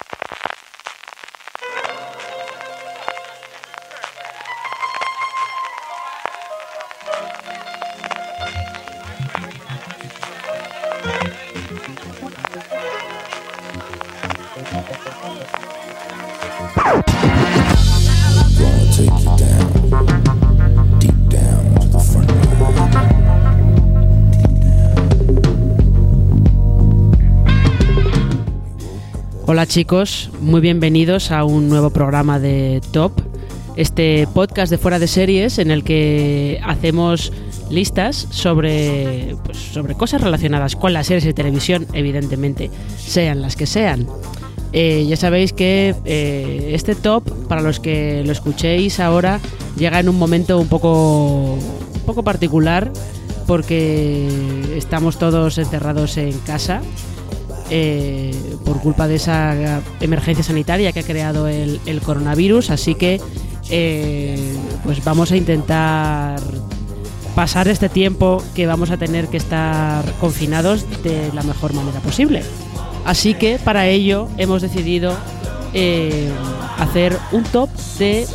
[0.00, 0.33] you
[29.54, 33.12] Hola chicos, muy bienvenidos a un nuevo programa de Top,
[33.76, 37.32] este podcast de fuera de series en el que hacemos
[37.70, 43.66] listas sobre, pues, sobre cosas relacionadas con las series de televisión, evidentemente, sean las que
[43.66, 44.08] sean.
[44.72, 49.38] Eh, ya sabéis que eh, este top, para los que lo escuchéis ahora,
[49.76, 51.54] llega en un momento un poco,
[51.94, 52.90] un poco particular
[53.46, 54.28] porque
[54.74, 56.82] estamos todos encerrados en casa
[57.70, 58.34] eh,
[58.64, 62.70] por culpa de esa emergencia sanitaria que ha creado el, coronavirus.
[62.70, 63.20] Así que
[63.70, 66.40] eh, pues vamos a intentar
[67.34, 72.42] pasar este tiempo que vamos a tener que estar confinados de la mejor manera posible.
[73.04, 75.16] Así que para ello hemos decidido
[75.72, 76.30] eh,
[76.78, 78.26] hacer un top de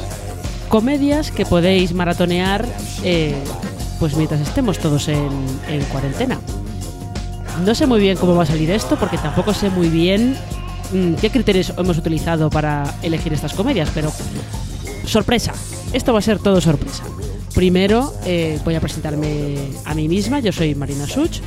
[0.67, 2.67] comedias que podéis maratonear
[3.99, 6.39] pues mientras estemos todos en cuarentena.
[7.65, 10.35] No sé muy bien cómo va a salir esto porque tampoco sé muy bien
[10.93, 14.11] mm, qué criterios hemos utilizado para elegir estas comedias, pero
[15.05, 15.53] sorpresa,
[15.91, 17.03] esto va a ser todo sorpresa.
[17.53, 21.39] Primero eh, voy a presentarme a mí misma, yo soy Marina Such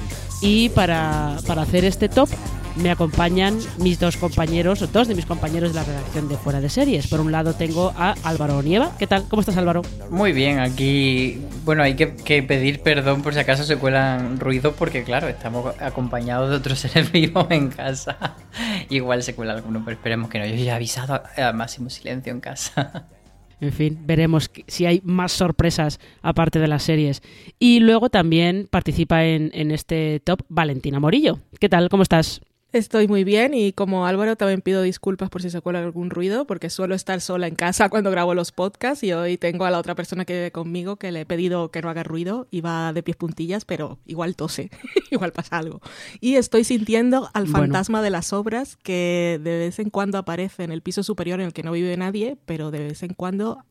[0.42, 2.28] y para, para hacer este top
[2.76, 6.60] me acompañan mis dos compañeros, o dos de mis compañeros de la redacción de Fuera
[6.60, 7.06] de Series.
[7.06, 8.96] Por un lado tengo a Álvaro Nieva.
[8.98, 9.26] ¿Qué tal?
[9.28, 9.82] ¿Cómo estás Álvaro?
[10.10, 14.74] Muy bien, aquí, bueno, hay que, que pedir perdón por si acaso se cuelan ruidos
[14.78, 18.36] porque claro, estamos acompañados de otros seres vivos en casa.
[18.88, 20.46] Igual se cuela alguno, pero esperemos que no.
[20.46, 23.06] Yo ya he avisado a máximo silencio en casa.
[23.60, 27.22] En fin, veremos si hay más sorpresas aparte de las series.
[27.60, 31.38] Y luego también participa en, en este top Valentina Morillo.
[31.60, 31.88] ¿Qué tal?
[31.88, 32.40] ¿Cómo estás?
[32.72, 36.46] Estoy muy bien y como Álvaro también pido disculpas por si se cuela algún ruido
[36.46, 39.78] porque suelo estar sola en casa cuando grabo los podcasts y hoy tengo a la
[39.78, 42.94] otra persona que vive conmigo que le he pedido que no haga ruido y va
[42.94, 44.70] de pies puntillas pero igual tose,
[45.10, 45.82] igual pasa algo.
[46.20, 47.58] Y estoy sintiendo al Bueno.
[47.58, 51.46] fantasma de las obras que de vez en cuando aparece en el piso superior en
[51.48, 53.64] el que no vive nadie pero de vez en cuando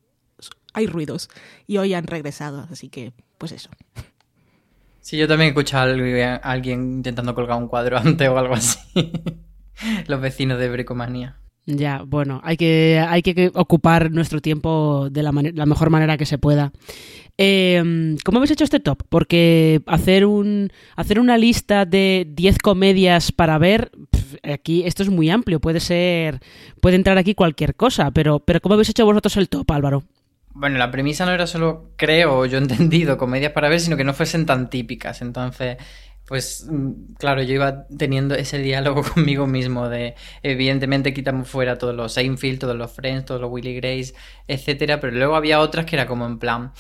[0.74, 1.30] hay ruidos
[1.66, 3.72] y hoy han regresado así que pues eso.
[5.02, 8.80] Sí, yo también he escuchado a alguien, intentando colgar un cuadro antes o algo así.
[10.08, 11.38] Los vecinos de Bricomanía.
[11.66, 16.38] Ya, bueno, hay que, hay que ocupar nuestro tiempo de la, mejor manera que se
[16.38, 16.72] pueda.
[17.38, 19.04] Eh, ¿Cómo habéis hecho este top?
[19.10, 23.92] Porque hacer, un, hacer una lista de 10 comedias para ver,
[24.44, 26.42] aquí esto es muy amplio, puede ser,
[26.82, 30.04] puede entrar aquí cualquier cosa, pero, pero ¿cómo habéis hecho vosotros el top, Álvaro?
[30.54, 34.04] Bueno, la premisa no era solo, creo, yo he entendido, comedias para ver, sino que
[34.04, 35.22] no fuesen tan típicas.
[35.22, 35.78] Entonces,
[36.28, 41.96] pues, mm, claro, yo iba teniendo ese diálogo conmigo mismo de, evidentemente, quitamos fuera todos
[41.96, 44.14] los Seinfeld, todos los Friends, todos los Willy Grace,
[44.48, 46.74] etcétera, pero luego había otras que era como en plan,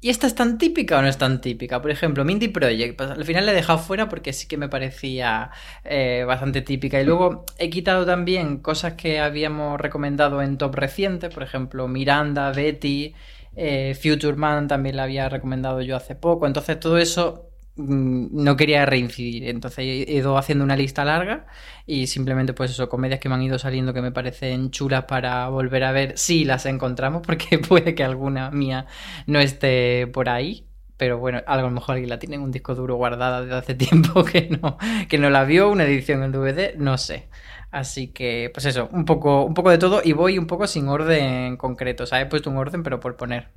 [0.00, 1.82] ¿y esta es tan típica o no es tan típica?
[1.82, 4.68] Por ejemplo, Mindy Project, pues, al final la he dejado fuera porque sí que me
[4.68, 5.50] parecía
[5.84, 7.00] eh, bastante típica.
[7.00, 12.52] Y luego he quitado también cosas que habíamos recomendado en top reciente, por ejemplo, Miranda,
[12.52, 13.14] Betty,
[13.56, 16.46] eh, Future Man también la había recomendado yo hace poco.
[16.46, 17.49] Entonces todo eso
[17.88, 19.48] no quería reincidir.
[19.48, 21.46] Entonces he ido haciendo una lista larga
[21.86, 25.48] y simplemente pues eso, comedias que me han ido saliendo que me parecen chulas para
[25.48, 28.86] volver a ver si las encontramos, porque puede que alguna mía
[29.26, 30.66] no esté por ahí.
[30.96, 33.74] Pero bueno, a lo mejor alguien la tiene en un disco duro guardada desde hace
[33.86, 34.76] tiempo que no,
[35.08, 37.28] que no la vio, una edición en DVD, no sé.
[37.70, 40.88] Así que, pues eso, un poco, un poco de todo y voy un poco sin
[40.88, 42.02] orden concreto.
[42.04, 43.48] O sea, he puesto un orden, pero por poner.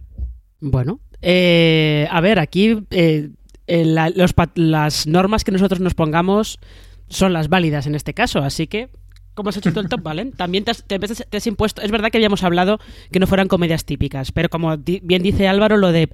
[0.59, 3.31] Bueno, eh, a ver, aquí eh,
[3.67, 6.59] eh, la- los las normas que nosotros nos pongamos
[7.07, 8.89] son las válidas en este caso, así que,
[9.33, 10.31] ¿cómo has hecho tú el top, Valen?
[10.31, 12.79] También te has, te te has impuesto, es verdad que habíamos hablado
[13.11, 16.09] que no fueran comedias típicas, pero como di- bien dice Álvaro, lo de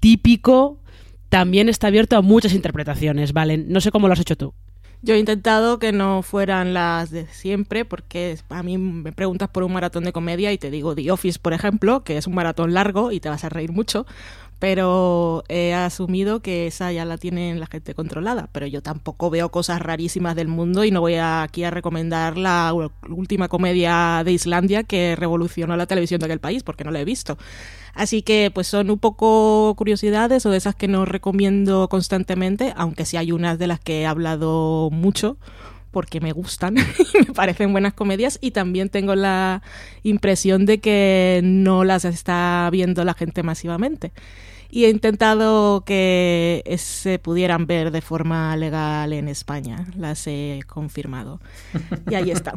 [0.00, 0.80] típico
[1.28, 3.66] también está abierto a muchas interpretaciones, Valen.
[3.68, 4.54] No sé cómo lo has hecho tú.
[5.04, 9.64] Yo he intentado que no fueran las de siempre, porque a mí me preguntas por
[9.64, 12.72] un maratón de comedia y te digo The Office, por ejemplo, que es un maratón
[12.74, 14.06] largo y te vas a reír mucho,
[14.62, 19.50] pero he asumido que esa ya la tienen la gente controlada, pero yo tampoco veo
[19.50, 22.72] cosas rarísimas del mundo y no voy aquí a recomendar la
[23.08, 27.04] última comedia de Islandia que revolucionó la televisión de aquel país, porque no la he
[27.04, 27.38] visto.
[27.92, 33.04] Así que pues son un poco curiosidades o de esas que no recomiendo constantemente, aunque
[33.04, 35.38] sí hay unas de las que he hablado mucho
[35.90, 36.76] porque me gustan
[37.14, 39.60] y me parecen buenas comedias y también tengo la
[40.04, 44.12] impresión de que no las está viendo la gente masivamente.
[44.74, 49.84] Y he intentado que eh, se pudieran ver de forma legal en España.
[49.98, 51.40] Las he confirmado.
[52.10, 52.54] Y ahí están.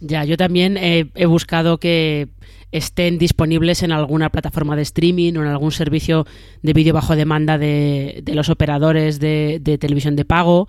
[0.00, 2.28] Ya, yo también he, he buscado que
[2.70, 6.24] estén disponibles en alguna plataforma de streaming o en algún servicio
[6.62, 10.68] de vídeo bajo demanda de, los operadores de, de televisión de pago.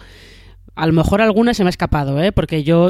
[0.73, 2.31] A lo mejor alguna se me ha escapado, ¿eh?
[2.31, 2.89] porque yo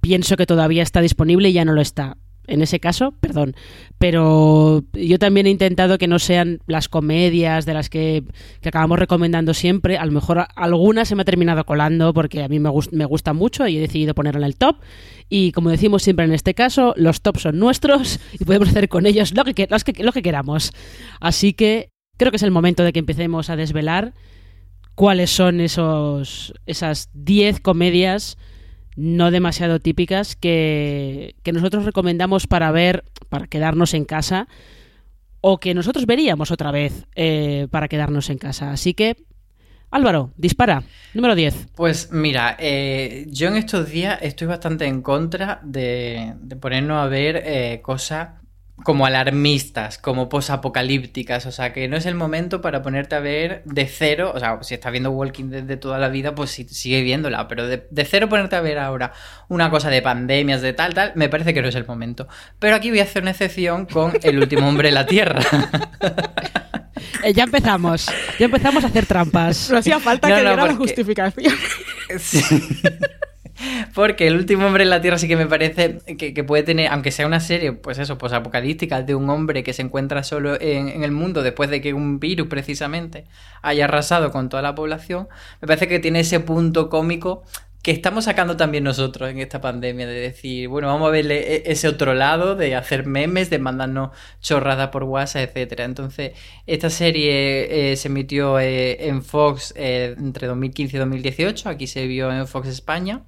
[0.00, 2.16] pienso que todavía está disponible y ya no lo está.
[2.46, 3.54] En ese caso, perdón.
[3.98, 8.22] Pero yo también he intentado que no sean las comedias de las que,
[8.60, 9.96] que acabamos recomendando siempre.
[9.96, 13.32] A lo mejor alguna se me ha terminado colando porque a mí me, me gusta
[13.32, 14.76] mucho y he decidido ponerla en el top.
[15.30, 19.06] Y como decimos siempre en este caso, los tops son nuestros y podemos hacer con
[19.06, 19.68] ellos lo que-
[20.02, 20.72] lo que queramos.
[21.20, 21.88] Así que
[22.18, 24.12] creo que es el momento de que empecemos a desvelar
[24.94, 28.36] cuáles son esos, esas 10 comedias
[28.96, 34.48] no demasiado típicas que, que nosotros recomendamos para ver, para quedarnos en casa
[35.40, 38.70] o que nosotros veríamos otra vez eh, para quedarnos en casa.
[38.70, 39.16] Así que,
[39.90, 40.84] Álvaro, dispara.
[41.12, 41.68] Número 10.
[41.74, 47.08] Pues mira, eh, yo en estos días estoy bastante en contra de, de ponernos a
[47.08, 48.43] ver eh, cosas
[48.84, 53.62] como alarmistas, como posapocalípticas, o sea que no es el momento para ponerte a ver
[53.64, 56.66] de cero, o sea, si estás viendo Walking Dead de toda la vida, pues sí,
[56.68, 59.12] sigue viéndola, pero de, de cero ponerte a ver ahora
[59.48, 62.28] una cosa de pandemias, de tal, tal, me parece que no es el momento.
[62.58, 65.40] Pero aquí voy a hacer una excepción con El último hombre en la Tierra.
[67.22, 68.06] Eh, ya empezamos.
[68.38, 69.70] Ya empezamos a hacer trampas.
[69.70, 71.54] No hacía falta No, que no, diera la porque- justificación.
[72.18, 72.40] Sí.
[73.94, 77.10] Porque el último hombre en la Tierra sí que me parece que, puede tener, aunque
[77.10, 80.88] sea una serie, pues eso, pues apocalíptica, de un hombre que se encuentra solo en,
[80.88, 83.24] en el mundo después de que un virus precisamente
[83.62, 85.28] haya arrasado con toda la población,
[85.60, 87.44] me parece que tiene ese punto cómico
[87.84, 91.62] que estamos sacando también nosotros en esta pandemia, de decir, bueno, vamos a verle e-
[91.70, 94.10] ese otro lado, de hacer memes, de mandarnos
[94.40, 95.84] chorradas por WhatsApp, etcétera.
[95.84, 96.32] Entonces,
[96.66, 102.06] esta serie eh, se emitió eh, en Fox eh, entre 2015 y 2018, aquí se
[102.06, 103.22] vio en Fox España.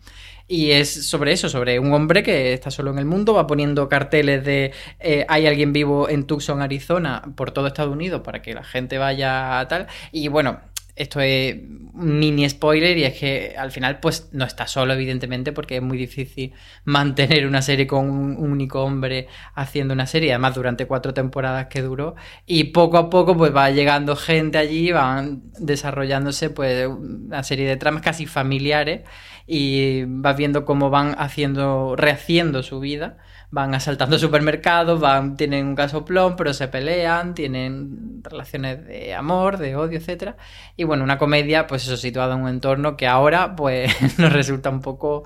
[0.49, 3.89] Y es sobre eso, sobre un hombre que está solo en el mundo, va poniendo
[3.91, 8.55] carteles de eh, hay alguien vivo en Tucson, Arizona, por todo Estados Unidos para que
[8.55, 9.89] la gente vaya a tal.
[10.13, 10.61] Y bueno,
[10.97, 15.53] esto es un mini spoiler y es que al final pues no está solo evidentemente
[15.53, 16.53] porque es muy difícil
[16.85, 21.83] mantener una serie con un único hombre haciendo una serie, además durante cuatro temporadas que
[21.83, 22.17] duró
[22.47, 27.77] y poco a poco pues va llegando gente allí, van desarrollándose pues una serie de
[27.77, 29.03] tramas casi familiares
[29.47, 33.19] y vas viendo cómo van haciendo, rehaciendo su vida
[33.51, 39.77] van asaltando supermercados, van, tienen un casoplón, pero se pelean, tienen relaciones de amor, de
[39.77, 40.37] odio, etcétera.
[40.77, 44.71] Y bueno, una comedia, pues eso, situada en un entorno que ahora, pues, nos resulta
[44.71, 45.25] un poco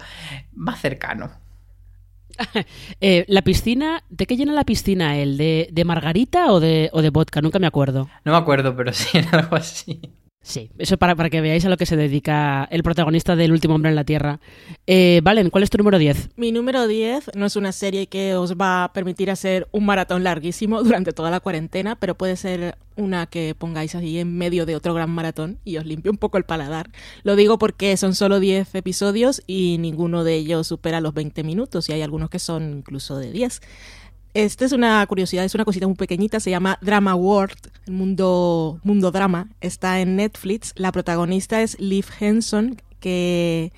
[0.52, 1.30] más cercano.
[3.00, 5.36] Eh, la piscina, ¿de qué llena la piscina él?
[5.36, 7.40] ¿De, de margarita o de, o de vodka?
[7.40, 8.08] Nunca me acuerdo.
[8.24, 10.00] No me acuerdo, pero sí, era algo así.
[10.42, 13.74] Sí, eso para, para que veáis a lo que se dedica el protagonista del último
[13.74, 14.40] hombre en la Tierra.
[14.86, 16.30] Eh, Valen, ¿cuál es tu número 10?
[16.36, 20.24] Mi número 10 no es una serie que os va a permitir hacer un maratón
[20.24, 24.76] larguísimo durante toda la cuarentena, pero puede ser una que pongáis ahí en medio de
[24.76, 26.90] otro gran maratón y os limpie un poco el paladar.
[27.22, 31.88] Lo digo porque son solo 10 episodios y ninguno de ellos supera los 20 minutos
[31.88, 33.60] y hay algunos que son incluso de 10.
[34.32, 38.78] Esta es una curiosidad, es una cosita muy pequeñita, se llama Drama World, el mundo,
[38.84, 40.72] mundo drama, está en Netflix.
[40.76, 43.72] La protagonista es Liv Henson, que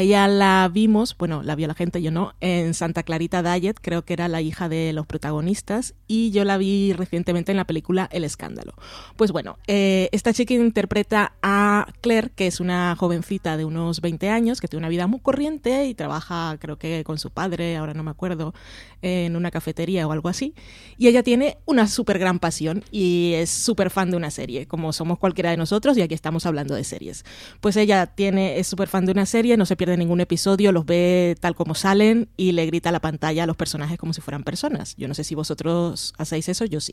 [0.00, 4.04] ella la vimos, bueno, la vio la gente, yo no, en Santa Clarita Diet, creo
[4.04, 8.08] que era la hija de los protagonistas, y yo la vi recientemente en la película
[8.12, 8.74] El Escándalo.
[9.16, 14.30] Pues bueno, eh, esta chica interpreta a Claire, que es una jovencita de unos 20
[14.30, 17.94] años, que tiene una vida muy corriente y trabaja, creo que con su padre, ahora
[17.94, 18.54] no me acuerdo,
[19.02, 20.54] en una cafetería o algo así.
[20.96, 24.92] Y ella tiene una súper gran pasión y es súper fan de una serie, como
[24.92, 27.24] somos cualquiera de nosotros, y aquí estamos hablando de series.
[27.60, 30.86] Pues ella tiene, es súper fan de una serie, no se pierde ningún episodio, los
[30.86, 34.20] ve tal como salen y le grita a la pantalla a los personajes como si
[34.20, 34.94] fueran personas.
[34.96, 36.92] Yo no sé si vosotros hacéis eso, yo sí.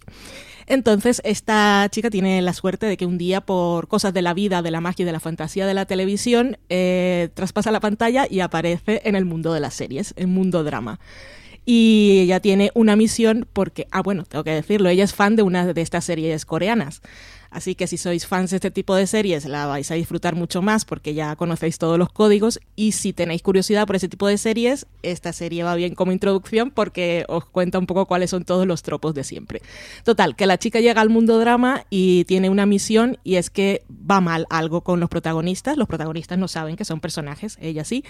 [0.67, 4.61] Entonces, esta chica tiene la suerte de que un día, por cosas de la vida,
[4.61, 8.41] de la magia y de la fantasía de la televisión, eh, traspasa la pantalla y
[8.41, 10.99] aparece en el mundo de las series, en mundo drama
[11.65, 15.43] y ella tiene una misión porque, ah, bueno, tengo que decirlo, ella es fan de
[15.43, 17.01] una de estas series coreanas.
[17.51, 20.61] Así que si sois fans de este tipo de series, la vais a disfrutar mucho
[20.61, 22.59] más porque ya conocéis todos los códigos.
[22.77, 26.71] Y si tenéis curiosidad por ese tipo de series, esta serie va bien como introducción
[26.71, 29.61] porque os cuenta un poco cuáles son todos los tropos de siempre.
[30.05, 33.83] Total, que la chica llega al mundo drama y tiene una misión y es que
[33.89, 35.75] va mal algo con los protagonistas.
[35.75, 38.05] Los protagonistas no saben que son personajes, ella sí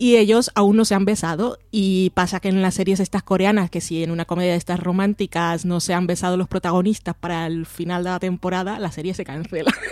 [0.00, 1.58] y ellos aún no se han besado.
[1.70, 4.80] Y pasa que en las series estas coreanas que si en una comedia de estas
[4.80, 9.14] románticas no se han besado los protagonistas para el final de la temporada la serie
[9.14, 9.72] se cancela.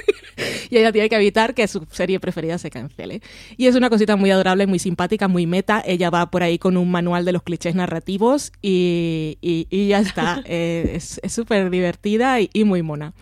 [0.71, 3.23] Y ella tiene que evitar que su serie preferida se cancele.
[3.57, 5.83] Y es una cosita muy adorable muy simpática muy meta.
[5.85, 10.43] Ella va por ahí con un manual de los clichés narrativos y, y, ya está.
[10.51, 13.15] Eh, es súper divertida y, y muy mona.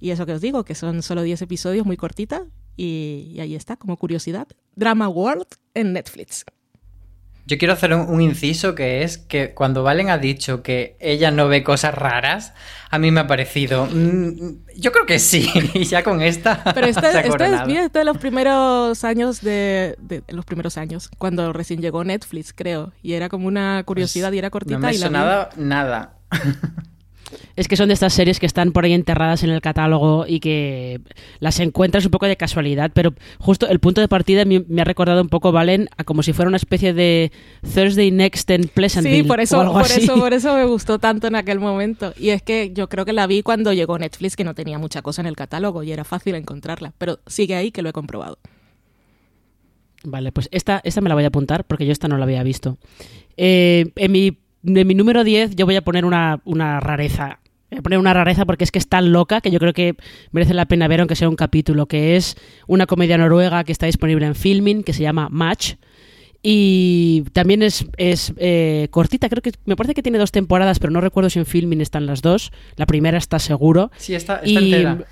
[0.00, 2.44] Y eso que os digo, que son solo 10 episodios, muy cortita,
[2.76, 4.48] y, ahí está, como curiosidad.
[4.74, 6.44] Drama World en Netflix.
[7.46, 11.46] Yo quiero hacer un, inciso que es que cuando Valen ha dicho que ella no
[11.46, 12.54] ve cosas raras,
[12.88, 13.86] a mí me ha parecido.
[13.86, 16.64] Mm, yo creo que sí, y ya con esta.
[16.74, 19.96] Pero esta, es bien, de los primeros años de,
[20.28, 22.92] los primeros años, cuando recién llegó Netflix, creo.
[23.02, 24.78] Y era como una curiosidad y era cortita.
[24.78, 26.14] No me y sonaba nada.
[27.56, 30.40] Es que son de estas series que están por ahí enterradas en el catálogo y
[30.40, 31.00] que
[31.40, 35.22] las encuentras un poco de casualidad, pero justo el punto de partida me, ha recordado
[35.22, 37.32] un poco, Valen, a como si fuera una especie de
[37.74, 39.22] Thursday Next en Pleasantville.
[39.22, 42.12] Sí, por eso, por eso, por eso me gustó tanto en aquel momento.
[42.18, 45.02] Y es que yo creo que la vi cuando llegó Netflix, que no tenía mucha
[45.02, 48.38] cosa en el catálogo y era fácil encontrarla, pero sigue ahí que lo he comprobado.
[50.04, 52.42] Vale, pues esta, esta me la voy a apuntar porque yo esta no la había
[52.42, 52.76] visto.
[53.36, 57.38] Eh, en mi de mi número 10 yo voy a poner una, una rareza.
[57.70, 59.94] Voy a poner una rareza porque es que es tan loca que yo creo que
[60.32, 63.86] merece la pena ver aunque sea un capítulo, que es una comedia noruega que está
[63.86, 65.74] disponible en Filming, que se llama Match.
[66.42, 70.92] Y también es, es eh, cortita, creo que me parece que tiene dos temporadas, pero
[70.92, 72.52] no recuerdo si en Filming están las dos.
[72.76, 73.90] La primera está seguro.
[73.96, 75.04] Sí, está, entera.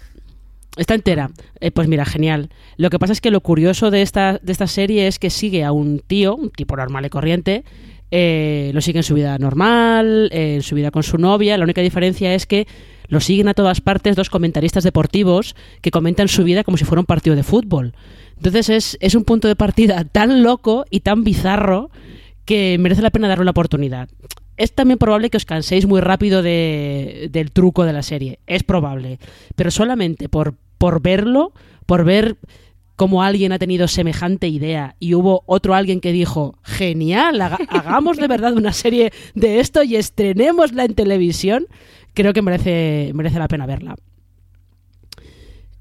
[0.76, 1.30] Está entera.
[1.60, 2.50] Eh, pues mira, genial.
[2.76, 5.64] Lo que pasa es que lo curioso de esta, de esta serie es que sigue
[5.64, 7.64] a un tío, un tipo normal y corriente,
[8.14, 11.56] eh, lo sigue en su vida normal, en su vida con su novia.
[11.56, 12.66] La única diferencia es que
[13.08, 17.00] lo siguen a todas partes dos comentaristas deportivos que comentan su vida como si fuera
[17.00, 17.94] un partido de fútbol.
[18.36, 21.90] Entonces es, es un punto de partida tan loco y tan bizarro
[22.44, 24.10] que merece la pena darle la oportunidad.
[24.58, 28.40] Es también probable que os canséis muy rápido de, del truco de la serie.
[28.46, 29.20] Es probable.
[29.56, 31.54] Pero solamente por, por verlo,
[31.86, 32.36] por ver
[32.96, 38.28] cómo alguien ha tenido semejante idea y hubo otro alguien que dijo, genial, hagamos de
[38.28, 41.66] verdad una serie de esto y estrenémosla en televisión,
[42.14, 43.96] creo que merece, merece la pena verla.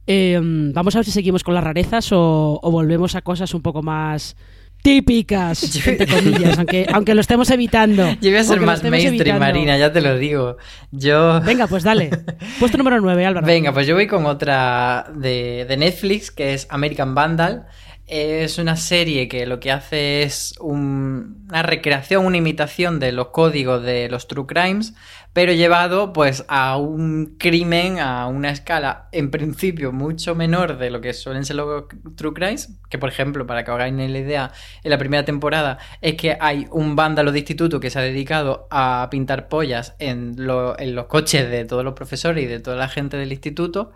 [0.07, 3.61] Em, vamos a ver si seguimos con las rarezas o, o volvemos a cosas un
[3.61, 4.35] poco más
[4.81, 8.07] típicas, entre comillas, aunque, aunque lo estemos evitando.
[8.21, 10.57] Yo voy a ser más mainstream, Marina, ya te lo digo.
[10.91, 11.41] Yo...
[11.45, 12.09] Venga, pues dale.
[12.59, 13.47] Puesto número 9, Álvaro.
[13.47, 17.67] Venga, pues yo voy con otra de, de Netflix, que es American Vandal.
[18.07, 23.83] Es una serie que lo que hace es una recreación, una imitación de los códigos
[23.83, 24.93] de los True Crimes,
[25.33, 30.99] pero llevado pues a un crimen a una escala en principio mucho menor de lo
[30.99, 31.85] que suelen ser los
[32.15, 34.51] True Crimes, que por ejemplo, para que os hagáis la idea,
[34.83, 38.67] en la primera temporada es que hay un vándalo de instituto que se ha dedicado
[38.71, 42.89] a pintar pollas en, en los coches de todos los profesores y de toda la
[42.89, 43.91] gente del instituto.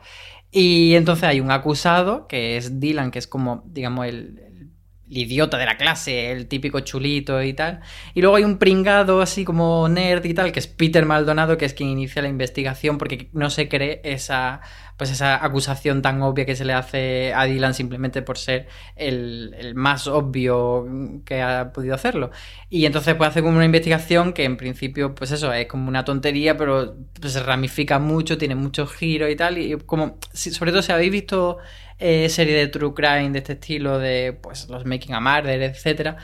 [0.52, 4.45] Y entonces hay un acusado, que es Dylan, que es como, digamos, el,
[5.10, 7.82] idiota de la clase, el típico chulito y tal.
[8.14, 11.66] Y luego hay un pringado así como nerd y tal, que es Peter Maldonado, que
[11.66, 14.62] es quien inicia la investigación porque no se cree esa
[14.98, 19.74] pues esa acusación tan obvia que se le hace a Dylan simplemente por ser el,
[19.76, 20.86] más obvio
[21.26, 22.32] que ha podido hacerlo.
[22.70, 26.06] Y entonces pues hace como una investigación que en principio pues eso es como una
[26.06, 29.58] tontería, pero pues, se ramifica mucho, tiene muchos giros y tal.
[29.58, 31.58] Y como, sobre todo si habéis visto
[32.00, 36.18] eh, serie de true crime de este estilo, de pues los Making a Murder, etcétera,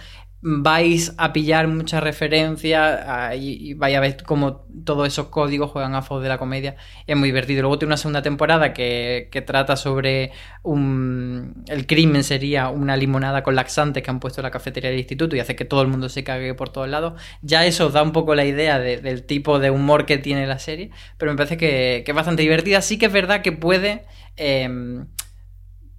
[0.44, 6.02] vais a pillar mucha referencia y, vais a ver cómo todos esos códigos juegan a
[6.02, 6.76] favor de la comedia.
[7.06, 7.62] Es muy divertido.
[7.62, 10.32] Luego tiene una segunda temporada que, que trata sobre
[10.64, 11.64] un...
[11.68, 15.36] el crimen sería una limonada con laxantes que han puesto en la cafetería del instituto
[15.36, 17.22] y hace que todo el mundo se cague por todos lados.
[17.42, 20.58] Ya eso da un poco la idea de- del tipo de humor que tiene la
[20.60, 22.82] serie, pero me parece que, que es bastante divertida.
[22.82, 24.06] Sí que es verdad que puede...
[24.38, 25.06] em,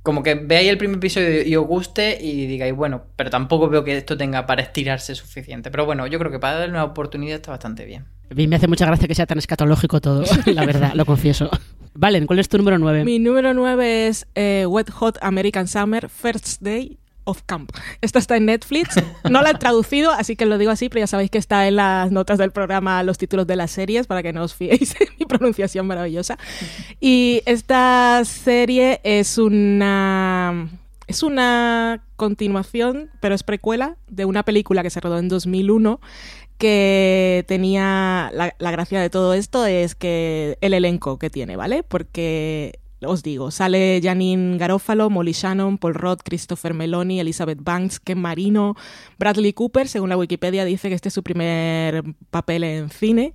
[0.03, 3.85] como que veáis el primer episodio y os guste y digáis, bueno, pero tampoco veo
[3.85, 5.71] que esto tenga para estirarse suficiente.
[5.71, 8.07] Pero bueno, yo creo que para darle una oportunidad está bastante bien.
[8.31, 11.51] A mí me hace mucha gracia que sea tan escatológico todo, la verdad, lo confieso.
[11.95, 13.05] Valen, ¿cuál es tu número 9?
[13.05, 17.71] Mi número 9 es eh, Wet Hot American Summer First Day of Camp.
[18.01, 18.97] Esta está en Netflix.
[19.31, 21.77] No la he traducido, así que lo digo así, pero ya sabéis que está en
[21.77, 25.09] las notas del programa los títulos de las series para que no os fiéis en
[25.19, 26.39] mi pronunciación maravillosa.
[27.01, 30.69] Y esta serie es una
[31.07, 36.01] es una continuación, pero es precuela de una película que se rodó en 2001
[36.59, 41.83] que tenía la, la gracia de todo esto es que el elenco que tiene, ¿vale?
[41.83, 48.19] Porque os digo, sale Janine Garofalo, Molly Shannon, Paul Roth, Christopher Meloni, Elizabeth Banks, Ken
[48.19, 48.77] Marino,
[49.19, 53.35] Bradley Cooper, según la Wikipedia dice que este es su primer papel en cine.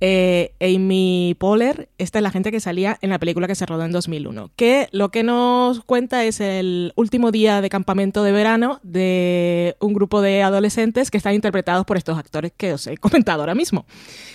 [0.00, 3.84] Eh, Amy Poehler, esta es la gente que salía en la película que se rodó
[3.84, 8.80] en 2001, que lo que nos cuenta es el último día de campamento de verano
[8.82, 13.42] de un grupo de adolescentes que están interpretados por estos actores que os he comentado
[13.42, 13.86] ahora mismo.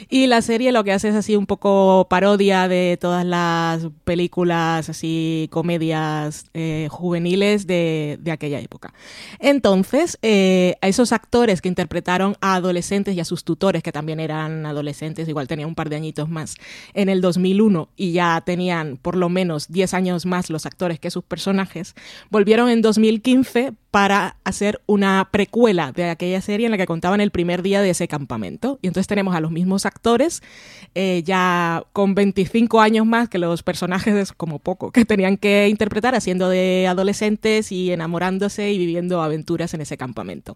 [0.10, 4.90] Y la serie lo que hace es así un poco parodia de todas las películas,
[4.90, 8.94] así comedias eh, juveniles de, de aquella época.
[9.40, 14.20] Entonces, eh, a esos actores que interpretaron a adolescentes y a sus tutores, que también
[14.20, 16.56] eran adolescentes, igual tenían un par de añitos más,
[16.94, 21.12] en el 2001 y ya tenían por lo menos 10 años más los actores que
[21.12, 21.96] sus personajes,
[22.30, 27.32] volvieron en 2015 para hacer una precuela de aquella serie en la que contaban el
[27.32, 28.78] primer día de ese campamento.
[28.82, 30.44] Y entonces tenemos a los mismos actores,
[30.94, 36.14] eh, ya con 25 años más que los personajes, como poco, que tenían que interpretar
[36.14, 40.56] haciendo de adolescentes y enamorándose y viviendo aventuras en ese campamento.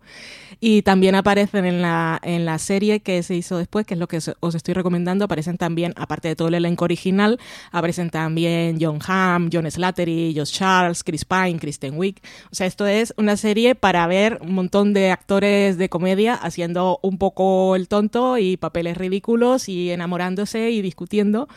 [0.60, 4.08] Y también aparecen en la, en la serie que se hizo después, que es lo
[4.08, 7.40] que os estoy recomendando, aparecen también, aparte de todo el elenco original,
[7.72, 12.22] aparecen también John Hamm, John Slattery, Josh Charles, Chris Pine, Kristen Wiig.
[12.52, 17.00] O sea, esto es una serie para ver un montón de actores de comedia haciendo
[17.02, 21.48] un poco el tonto y papeles ridículos y enamorándose y discutiendo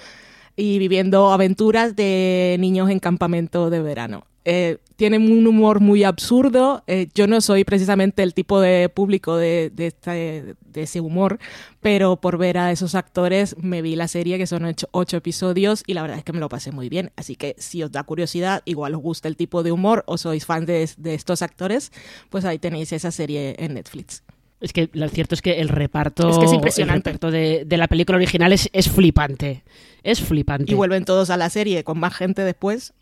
[0.57, 4.25] y viviendo aventuras de niños en campamento de verano.
[4.45, 6.83] Eh, tienen un humor muy absurdo.
[6.87, 11.39] Eh, yo no soy precisamente el tipo de público de, de este- de ese humor,
[11.81, 15.83] pero por ver a esos actores me vi la serie, que son ocho, ocho episodios,
[15.87, 17.13] y la verdad es que me lo pasé muy bien.
[17.17, 20.45] Así que si os da curiosidad, igual os gusta el tipo de humor o sois
[20.45, 21.93] fan de, de estos actores,
[22.31, 24.23] pues ahí tenéis esa serie en Netflix.
[24.61, 27.11] Es que lo cierto es que el reparto, Es que es impresionante.
[27.11, 29.63] el reparto de, de la película original es, es flipante.
[30.03, 30.73] Es flipante.
[30.73, 32.95] Y vuelven todos a la serie con más gente después.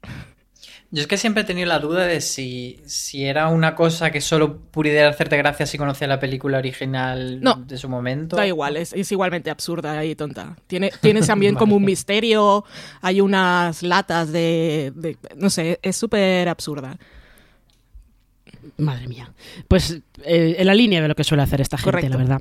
[0.95, 4.21] Yo es que siempre he tenido la duda de si, si era una cosa que
[4.21, 7.57] solo pudiera hacerte gracia si conocía la película original No.
[7.57, 8.37] de su momento.
[8.37, 10.55] Da igual, es, es igualmente absurda y tonta.
[10.69, 12.65] Tiene, tiene también como un misterio,
[13.01, 14.93] hay unas latas de...
[14.95, 16.97] de- no sé, es súper absurda.
[18.79, 19.33] Madre mía.
[19.67, 22.11] Pues eh, en la línea de lo que suele hacer esta gente, Correcto.
[22.11, 22.41] la verdad.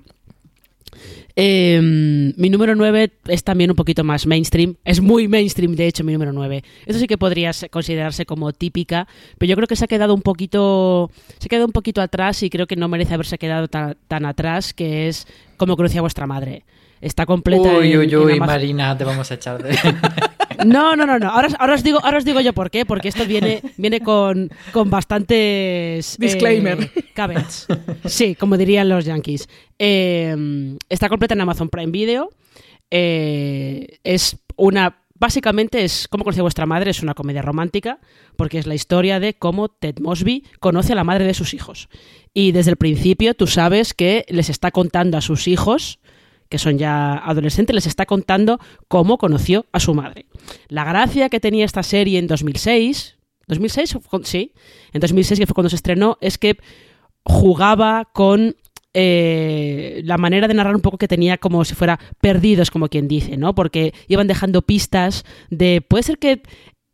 [1.36, 4.76] Eh, mi número 9 es también un poquito más mainstream.
[4.86, 6.64] Es muy mainstream, de hecho, mi número 9.
[6.86, 10.22] Esto sí que podría considerarse como típica, pero yo creo que se ha quedado un
[10.22, 11.10] poquito.
[11.40, 14.26] Se ha quedado un poquito atrás y creo que no merece haberse quedado tan, tan
[14.26, 16.64] atrás, que es como conocía vuestra madre.
[17.02, 17.70] Está completa.
[17.78, 18.40] Uy, uy, en uy.
[18.40, 19.78] Marina, te vamos a echar de...
[20.66, 21.30] No, no, no, no.
[21.30, 24.50] Ahora, ahora os digo, ahora os digo yo por qué, porque esto viene, viene con,
[24.72, 26.92] con bastantes Disclaimer.
[26.96, 27.68] eh, caveats.
[28.06, 29.48] Sí, como dirían los yankees.
[29.80, 32.30] Eh, está completa en Amazon Prime Video.
[32.92, 35.00] Eh, es una.
[35.16, 38.00] Básicamente es como conoce vuestra madre, es una comedia romántica,
[38.36, 41.88] porque es la historia de cómo Ted Mosby conoce a la madre de sus hijos.
[42.34, 46.00] Y desde el principio tú sabes que les está contando a sus hijos
[46.54, 50.28] que son ya adolescentes, les está contando cómo conoció a su madre.
[50.68, 54.54] La gracia que tenía esta serie en 2006, 2006, sí,
[54.94, 56.58] en 2006 que fue cuando se estrenó, es que
[57.24, 58.56] jugaba con
[58.94, 63.08] eh, la manera de narrar un poco que tenía como si fuera perdidos, como quien
[63.08, 63.56] dice, ¿no?
[63.56, 66.44] Porque iban dejando pistas de, puede ser que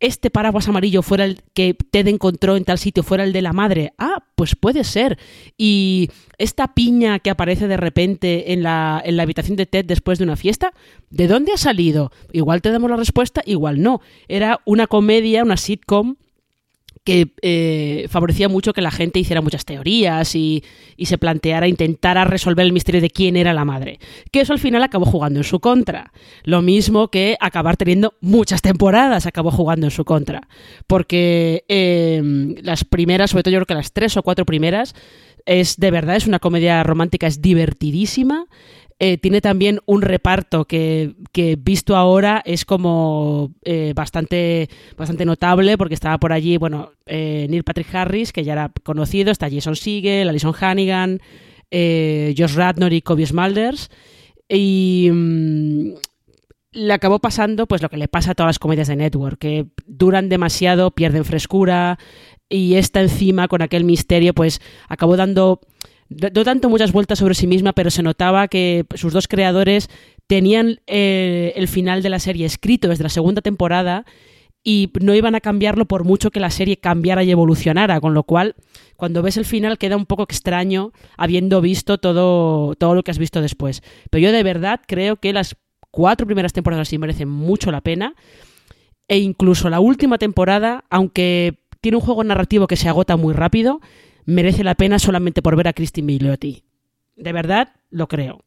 [0.00, 3.52] este paraguas amarillo fuera el que Ted encontró en tal sitio, fuera el de la
[3.52, 3.92] madre.
[3.98, 5.18] Ah, pues puede ser.
[5.56, 10.18] Y esta piña que aparece de repente en la, en la habitación de Ted después
[10.18, 10.72] de una fiesta,
[11.10, 12.10] ¿de dónde ha salido?
[12.32, 14.00] Igual te damos la respuesta, igual no.
[14.28, 16.16] Era una comedia, una sitcom
[17.04, 20.62] que eh, favorecía mucho que la gente hiciera muchas teorías y,
[20.96, 23.98] y, se planteara, intentara resolver el misterio de quién era la madre.
[24.30, 26.12] Que eso al final acabó jugando en su contra.
[26.44, 30.48] Lo mismo que acabar teniendo muchas temporadas acabó jugando en su contra.
[30.86, 32.22] Porque eh,
[32.62, 34.94] las primeras, sobre todo yo creo que las tres o cuatro primeras,
[35.46, 38.46] es de verdad, es una comedia romántica, es divertidísima.
[39.02, 41.14] Eh, tiene también un reparto que,
[41.58, 47.64] visto ahora es como eh, bastante, bastante notable porque estaba por allí, bueno, eh, Neil
[47.64, 51.18] Patrick Harris, que ya era conocido, está Jason Segel, Alison Hannigan,
[51.72, 53.88] Josh Radnor y Kobe Smulders.
[54.50, 55.92] Y mm,
[56.72, 59.66] le acabó pasando pues lo que le pasa a todas las comedias de Network, que
[59.86, 61.98] duran demasiado, pierden frescura
[62.50, 65.60] y esta encima con aquel misterio pues acabó dando
[66.10, 69.88] no tanto muchas vueltas sobre sí misma, pero se notaba que sus dos creadores
[70.26, 74.04] tenían eh, el final de la serie escrito desde la segunda temporada
[74.62, 78.24] y no iban a cambiarlo por mucho que la serie cambiara y evolucionara, con lo
[78.24, 78.56] cual
[78.96, 83.18] cuando ves el final queda un poco extraño habiendo visto todo, todo lo que has
[83.18, 83.82] visto después.
[84.10, 85.56] Pero yo de verdad creo que las
[85.90, 88.14] cuatro primeras temporadas sí merecen mucho la pena
[89.08, 93.80] e incluso la última temporada, aunque tiene un juego narrativo que se agota muy rápido,
[94.30, 96.64] merece la pena solamente por ver a Christine Milioti.
[97.16, 98.44] De verdad, lo creo.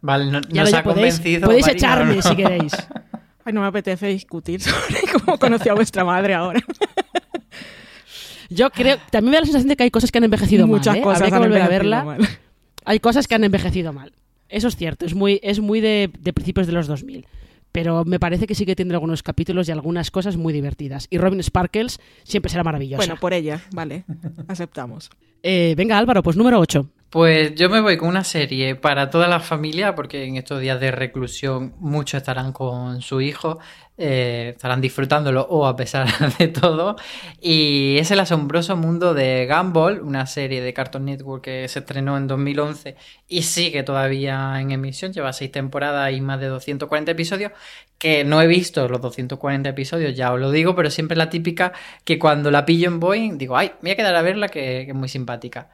[0.00, 1.46] Vale, no, Ya nos ha podéis, convencido.
[1.46, 2.22] podéis Marina, echarme ¿no?
[2.22, 2.72] si queréis.
[3.44, 6.60] Ay, no me apetece discutir sobre cómo conocí a vuestra madre ahora.
[8.50, 10.94] Yo creo, también me da la sensación de que hay cosas que han envejecido Muchas
[10.94, 10.98] mal.
[10.98, 11.02] ¿eh?
[11.02, 12.04] cosas Habría que han volver a verla.
[12.04, 12.28] mal.
[12.84, 14.12] Hay cosas que han envejecido mal.
[14.48, 17.26] Eso es cierto, es muy, es muy de, de principios de los 2000.
[17.72, 21.06] Pero me parece que sí que tiene algunos capítulos y algunas cosas muy divertidas.
[21.10, 22.98] Y Robin Sparkles siempre será maravillosa.
[22.98, 24.04] Bueno, por ella, vale,
[24.48, 25.10] aceptamos.
[25.42, 26.88] Eh, venga, Álvaro, pues número 8.
[27.10, 30.78] Pues yo me voy con una serie para toda la familia, porque en estos días
[30.78, 33.58] de reclusión muchos estarán con su hijo,
[34.00, 36.08] eh, estarán disfrutándolo o a pesar
[36.38, 36.96] de todo.
[37.40, 42.16] Y es el asombroso mundo de Gumball, una serie de Cartoon Network que se estrenó
[42.16, 42.94] en 2011
[43.26, 47.52] y sigue todavía en emisión, lleva seis temporadas y más de 240 episodios,
[47.98, 51.72] que no he visto los 240 episodios, ya os lo digo, pero siempre la típica
[52.04, 54.84] que cuando la pillo en Boeing digo, ay, me voy a quedar a verla que,
[54.84, 55.70] que es muy simpática.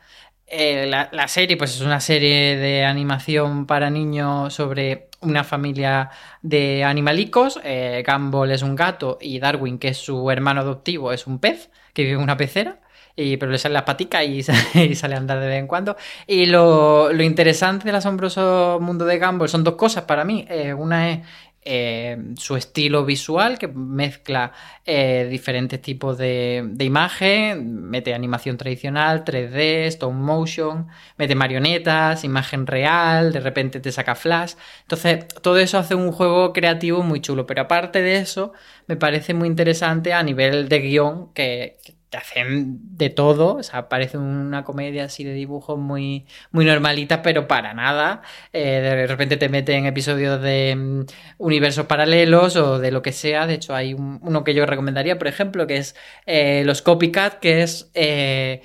[0.47, 6.11] Eh, la, la serie, pues es una serie de animación para niños sobre una familia
[6.43, 7.61] de animalicos.
[7.65, 11.71] Eh, Gumball es un gato y Darwin, que es su hermano adoptivo, es un pez
[11.93, 12.81] que vive en una pecera.
[13.17, 15.97] Y, pero le sale la patica y y sale a andar de vez en cuando.
[16.27, 20.47] Y lo, lo interesante del asombroso mundo de Gumball son dos cosas para mí.
[20.49, 21.21] Eh, una es
[21.65, 24.53] eh, su estilo visual que mezcla
[24.85, 32.67] eh, diferentes tipos de, de imagen, mete animación tradicional, 3D, stop motion, mete marionetas, imagen
[32.67, 34.55] real, de repente te saca flash.
[34.83, 38.53] Entonces, todo eso hace un juego creativo muy chulo, pero aparte de eso,
[38.87, 43.63] me parece muy interesante a nivel de guion que, que te hacen de todo, o
[43.63, 48.23] sea, parece una comedia así de dibujos muy, muy normalita, pero para nada.
[48.53, 51.01] Eh, de repente te meten episodios de mm,
[51.39, 53.47] universos paralelos o de lo que sea.
[53.47, 55.97] De hecho, hay un- uno que yo recomendaría, por ejemplo, que es
[56.27, 57.91] eh, los Copycat, que es...
[57.95, 58.63] eh,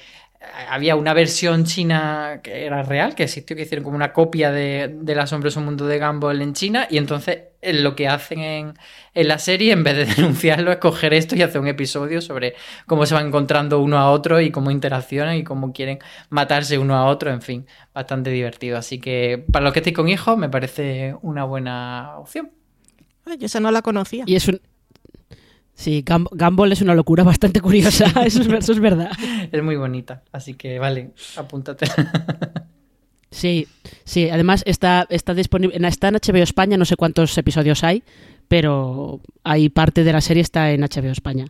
[0.70, 4.96] había una versión china que era real, que existió, que hicieron como una copia de,
[5.02, 8.74] del asombroso mundo de Gumball en China, y entonces eh, lo que hacen en,
[9.14, 12.56] en la serie, en vez de denunciarlo, es coger esto y hacer un episodio sobre
[12.88, 16.00] cómo se van encontrando uno a otro y cómo interaccionan y cómo quieren
[16.30, 18.78] matarse uno a otro, en fin, bastante divertido.
[18.78, 22.52] Así que para los que estéis con hijos, me parece una buena opción.
[23.26, 24.24] Ay, yo esa no la conocía.
[24.26, 24.62] Y es un.
[25.80, 28.06] Sí, Gum- Gumball es una locura bastante curiosa.
[28.26, 29.12] Eso es, eso es verdad.
[29.50, 31.86] Es muy bonita, así que vale, apúntate.
[33.32, 33.66] Sí,
[34.04, 34.30] sí.
[34.30, 35.78] Además está, está disponible.
[35.88, 38.04] Está en HBO España, no sé cuántos episodios hay,
[38.50, 41.46] pero hay parte de la serie está en HBO España.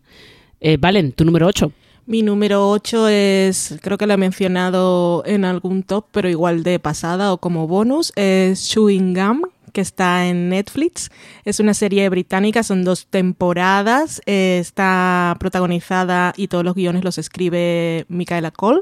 [0.60, 1.72] Eh, Valen, tu número 8.
[2.06, 6.80] Mi número 8 es, creo que lo he mencionado en algún top, pero igual de
[6.80, 11.12] pasada o como bonus, es Chewing Gum, que está en Netflix.
[11.46, 17.18] Es una serie británica, son dos temporadas, eh, está protagonizada y todos los guiones los
[17.18, 18.82] escribe Micaela Cole.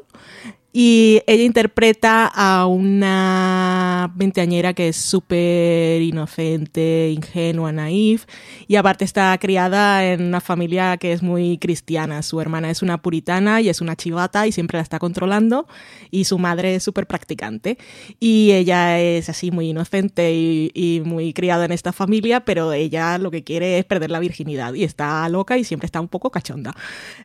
[0.79, 8.27] Y ella interpreta a una veinteañera que es súper inocente, ingenua, naif.
[8.67, 12.21] Y aparte está criada en una familia que es muy cristiana.
[12.21, 15.67] Su hermana es una puritana y es una chivata y siempre la está controlando.
[16.11, 17.79] Y su madre es súper practicante.
[18.19, 23.17] Y ella es así muy inocente y, y muy criada en esta familia, pero ella
[23.17, 24.75] lo que quiere es perder la virginidad.
[24.75, 26.75] Y está loca y siempre está un poco cachonda.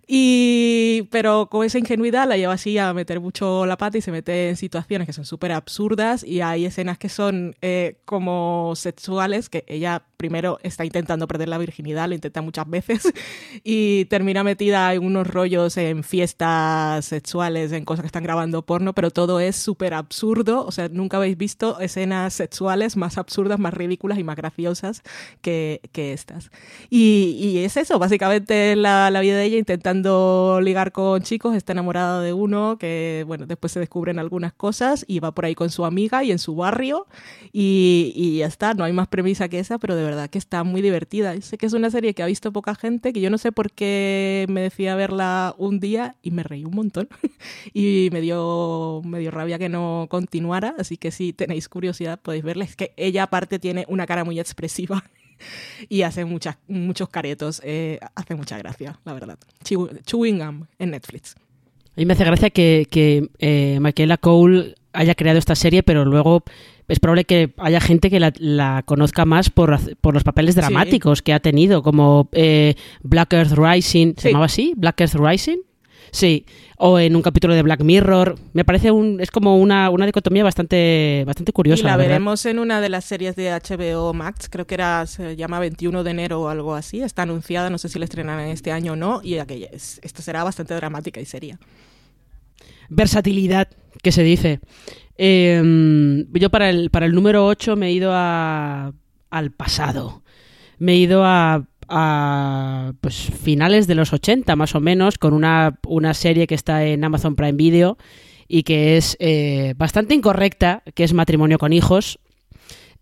[0.09, 4.13] Y, pero con esa ingenuidad la lleva así a meter muchos la pata y se
[4.13, 9.49] mete en situaciones que son súper absurdas y hay escenas que son eh, como sexuales,
[9.49, 13.13] que ella primero está intentando perder la virginidad, lo intenta muchas veces,
[13.65, 18.95] y termina metida en unos rollos en fiestas sexuales, en cosas que están grabando porno,
[18.95, 23.75] pero todo es súper absurdo, o sea, nunca habéis visto escenas sexuales más absurdas, más
[23.75, 25.03] ridículas y más graciosas
[25.41, 26.51] que, estas.
[26.91, 32.33] Y, es eso, básicamente la vida de ella intentando ligar con chicos, está enamorada de
[32.33, 36.25] uno, que bueno, después se descubren algunas cosas y va por ahí con su amiga
[36.25, 37.07] y en su barrio
[37.53, 40.83] y, ya está, no hay más premisa que esa, pero de verdad que está muy
[40.83, 41.39] divertida.
[41.41, 43.71] Sé que es una serie que ha visto poca gente, que yo no sé por
[43.73, 47.09] qué me decía verla un día y me reí un montón
[47.75, 52.45] y me dio, me dio rabia que no continuara, así que si tenéis curiosidad podéis
[52.45, 52.65] verla.
[52.65, 55.05] Es que ella aparte tiene una cara muy expresiva
[55.89, 59.39] y hace muchos caretos, eh, hace mucha gracia, la verdad.
[59.63, 61.37] Chewing Gum en Netflix.
[61.97, 66.05] A mí me hace gracia que, que eh, Michaela Cole haya creado esta serie, pero
[66.05, 66.43] luego
[66.89, 71.19] es probable que haya gente que la, la conozca más por, por, los papeles dramáticos
[71.19, 71.25] sí.
[71.25, 74.29] que ha tenido, como eh, Black Earth Rising, ¿se sí.
[74.29, 74.75] llamaba así?
[74.77, 75.59] Black Earth Rising.
[76.13, 76.45] Sí,
[76.77, 78.39] o en un capítulo de Black Mirror.
[78.53, 81.81] Me parece un, es como una, una dicotomía bastante, bastante curiosa.
[81.81, 85.07] Y la, la veremos en una de las series de HBO Max, creo que era,
[85.07, 87.01] se llama 21 de enero o algo así.
[87.01, 90.21] Está anunciada, no sé si la estrenarán este año o no, y aquella es, esta
[90.21, 91.59] será bastante dramática y seria.
[92.91, 93.69] Versatilidad,
[94.03, 94.61] que se dice.
[95.17, 98.93] Eh, yo para el, para el número 8 me he ido a,
[99.31, 100.23] al pasado.
[100.79, 105.79] Me he ido a, a pues, finales de los 80 más o menos con una,
[105.87, 107.99] una serie que está en Amazon Prime Video
[108.49, 112.19] y que es eh, bastante incorrecta, que es Matrimonio con Hijos.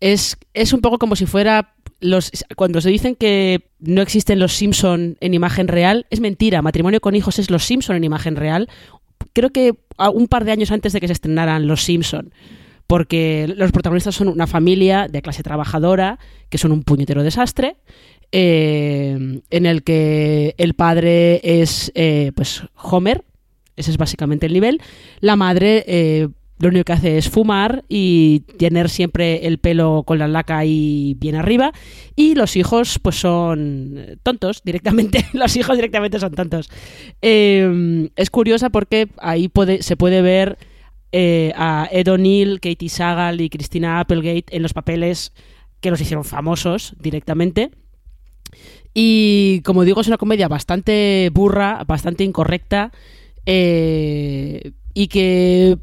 [0.01, 4.53] Es, es un poco como si fuera los, cuando se dicen que no existen los
[4.53, 6.61] Simpson en imagen real, es mentira.
[6.61, 8.67] Matrimonio con hijos es los Simpson en imagen real.
[9.33, 9.75] Creo que
[10.13, 12.33] un par de años antes de que se estrenaran los Simpson.
[12.87, 17.77] Porque los protagonistas son una familia de clase trabajadora, que son un puñetero desastre,
[18.31, 23.25] eh, en el que el padre es eh, pues Homer,
[23.75, 24.81] ese es básicamente el nivel,
[25.19, 30.19] la madre eh, lo único que hace es fumar y tener siempre el pelo con
[30.19, 31.71] la laca ahí bien arriba.
[32.15, 35.25] Y los hijos, pues son tontos directamente.
[35.33, 36.69] los hijos directamente son tontos.
[37.23, 40.59] Eh, es curiosa porque ahí puede, se puede ver
[41.55, 45.33] a Ed O'Neill, Katie Sagal y Christina Applegate en los papeles
[45.81, 47.71] que los hicieron famosos directamente.
[48.93, 52.91] Y como digo, es una comedia bastante burra, bastante incorrecta.
[53.45, 55.77] Eh, y que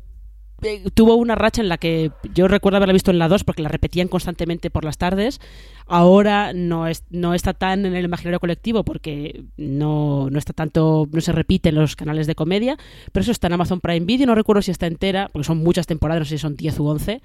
[0.95, 3.69] tuvo una racha en la que yo recuerdo haberla visto en la 2 porque la
[3.69, 5.41] repetían constantemente por las tardes.
[5.87, 11.09] Ahora no, es, no está tan en el imaginario colectivo porque no, no está tanto,
[11.13, 12.77] no se repite en los canales de comedia,
[13.13, 15.87] pero eso está en Amazon Prime Video, no recuerdo si está entera, porque son muchas
[15.87, 17.23] temporadas, no sé si son 10 u 11,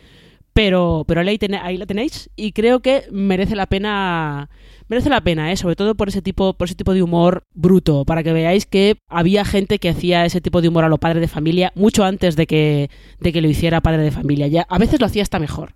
[0.54, 4.50] pero, pero ahí, ten, ahí la tenéis y creo que merece la pena
[4.88, 5.58] merece la pena, ¿eh?
[5.58, 8.98] sobre todo por ese tipo por ese tipo de humor bruto, para que veáis que
[9.08, 12.36] había gente que hacía ese tipo de humor a lo padre de familia mucho antes
[12.36, 12.90] de que,
[13.20, 14.48] de que lo hiciera padre de familia.
[14.48, 15.74] Ya, a veces lo hacía hasta mejor.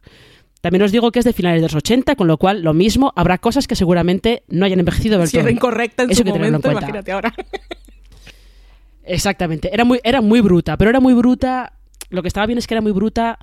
[0.62, 3.14] También os digo que es de finales de los 80, con lo cual lo mismo,
[3.16, 6.32] habrá cosas que seguramente no hayan envejecido del si era incorrecta en Eso su que
[6.32, 6.82] tenerlo en momento, cuenta.
[6.82, 7.34] imagínate ahora.
[9.04, 11.74] Exactamente, era muy, era muy bruta, pero era muy bruta,
[12.10, 13.40] lo que estaba bien es que era muy bruta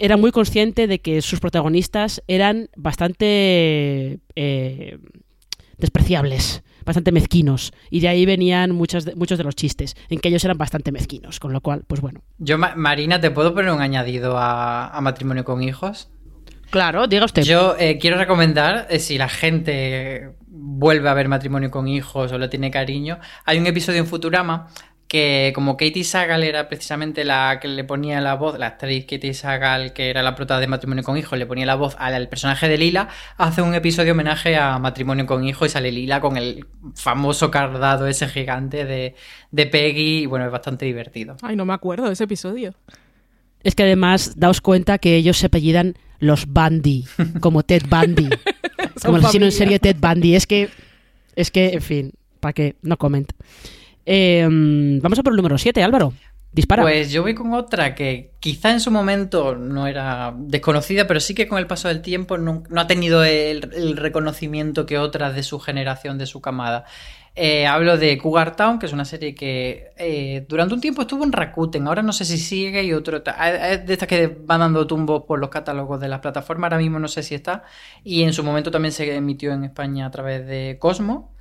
[0.00, 4.98] era muy consciente de que sus protagonistas eran bastante eh,
[5.76, 7.72] despreciables, bastante mezquinos.
[7.90, 10.90] Y de ahí venían muchos de, muchos de los chistes, en que ellos eran bastante
[10.90, 11.38] mezquinos.
[11.38, 12.22] Con lo cual, pues bueno.
[12.38, 16.08] Yo, Ma Marina, ¿te puedo poner un añadido a, a matrimonio con hijos?
[16.70, 17.42] Claro, diga usted.
[17.42, 22.38] Yo eh, quiero recomendar, eh, si la gente vuelve a ver matrimonio con hijos o
[22.38, 24.68] le tiene cariño, hay un episodio en Futurama
[25.10, 29.34] que como Katie Sagal era precisamente la que le ponía la voz, la actriz Katie
[29.34, 32.68] Sagal, que era la prota de Matrimonio con Hijos, le ponía la voz al personaje
[32.68, 36.64] de Lila, hace un episodio homenaje a Matrimonio con Hijos y sale Lila con el
[36.94, 39.16] famoso cardado ese gigante de,
[39.50, 41.36] de Peggy y bueno, es bastante divertido.
[41.42, 42.72] Ay, no me acuerdo de ese episodio.
[43.64, 47.04] Es que además, daos cuenta que ellos se apellidan los Bundy,
[47.40, 48.28] como Ted Bundy.
[49.04, 50.36] como el asesino en serie Ted Bundy.
[50.36, 50.68] Es que,
[51.34, 53.34] es que, en fin, para que no comenta.
[54.12, 54.44] Eh,
[55.00, 56.12] vamos a por el número 7, Álvaro.
[56.50, 56.82] Dispara.
[56.82, 61.32] Pues yo voy con otra que quizá en su momento no era desconocida, pero sí
[61.32, 63.62] que con el paso del tiempo no, no ha tenido el,
[63.96, 66.86] reconocimiento que otras de su generación, de su camada.
[67.36, 71.22] Eh, hablo de Cougar Town, que es una serie que eh, durante un tiempo estuvo
[71.22, 73.18] en Rakuten, ahora no sé si sigue y otro...
[73.18, 76.98] Es de estas que van dando tumbos por los catálogos de las plataformas, ahora mismo
[76.98, 77.62] no sé si está.
[78.02, 81.32] Y en su momento también se emitió en España a través de Cosmo.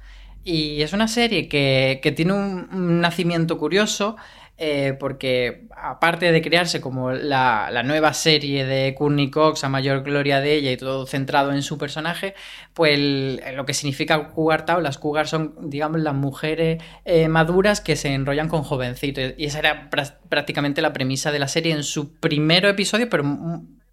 [0.44, 4.16] Y es una serie que, que tiene un, nacimiento curioso.
[4.62, 10.04] eh, porque aparte de crearse como la, la, nueva serie de Courtney Cox, a mayor
[10.04, 12.36] gloria de ella y todo centrado en su personaje,
[12.74, 13.00] pues
[13.56, 18.14] lo que significa Cougar Town, las Cougar son, digamos, las mujeres eh, maduras que se
[18.14, 19.34] enrollan con jovencitos.
[19.38, 19.90] Y esa era
[20.28, 23.24] prácticamente la premisa de la serie en su primer episodio, pero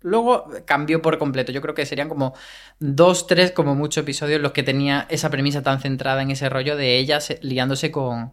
[0.06, 1.50] Luego cambió por completo.
[1.50, 2.32] Yo creo que serían como
[2.78, 6.76] dos, tres, como muchos episodios los que tenía esa premisa tan centrada en ese rollo
[6.76, 8.32] de ella liándose con,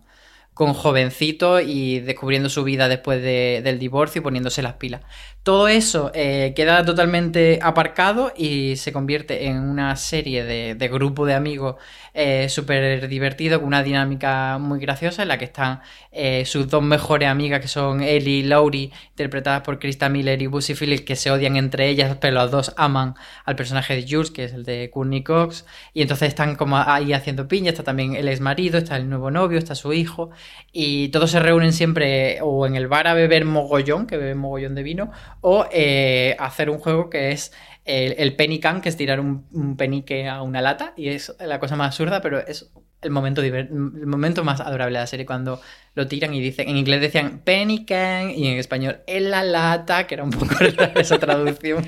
[0.54, 5.02] con jovencito y descubriendo su vida después del divorcio y poniéndose las pilas.
[5.42, 11.26] Todo eso eh, queda totalmente aparcado y se convierte en una serie de, de grupo
[11.26, 11.76] de amigos
[12.16, 16.84] eh, súper divertido, con una dinámica muy graciosa en la que están eh, sus dos
[16.84, 21.16] mejores amigas que son Ellie y Laurie, interpretadas por Krista Miller y Busy Phillips, que
[21.16, 24.64] se odian entre ellas, pero los dos aman al personaje de Jules, que es el
[24.64, 28.78] de Courtney Cox, y entonces están como ahí haciendo piña, está también el ex marido,
[28.78, 30.30] está el nuevo novio, está su hijo,
[30.72, 34.76] y todos se reúnen siempre o en el bar a beber mogollón, que beben mogollón
[34.76, 37.54] de vino, o eh, hacer un juego que es
[37.86, 41.60] el, el penny can, que es tirar un, penique a una lata, y es la
[41.60, 45.60] cosa más absurda, pero es el momento, el momento más adorable de la serie cuando
[45.94, 50.08] lo tiran y dicen, en inglés decían penny can, y en español en la lata,
[50.08, 50.56] que era un poco
[50.96, 51.88] esa traducción.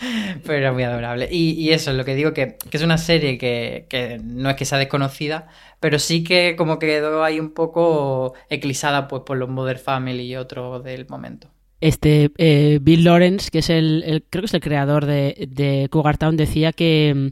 [0.44, 1.28] pero era muy adorable.
[1.30, 4.64] Y, eso es lo que digo, que, es una serie que, que, no es que
[4.64, 5.48] sea desconocida,
[5.80, 10.36] pero sí que como quedó ahí un poco eclipsada pues, por los Mother Family y
[10.36, 11.48] otros del momento
[11.80, 16.18] este eh, Bill Lawrence, que es el, creo que es el creador de, de Cougar
[16.18, 17.28] Town, decía que mm,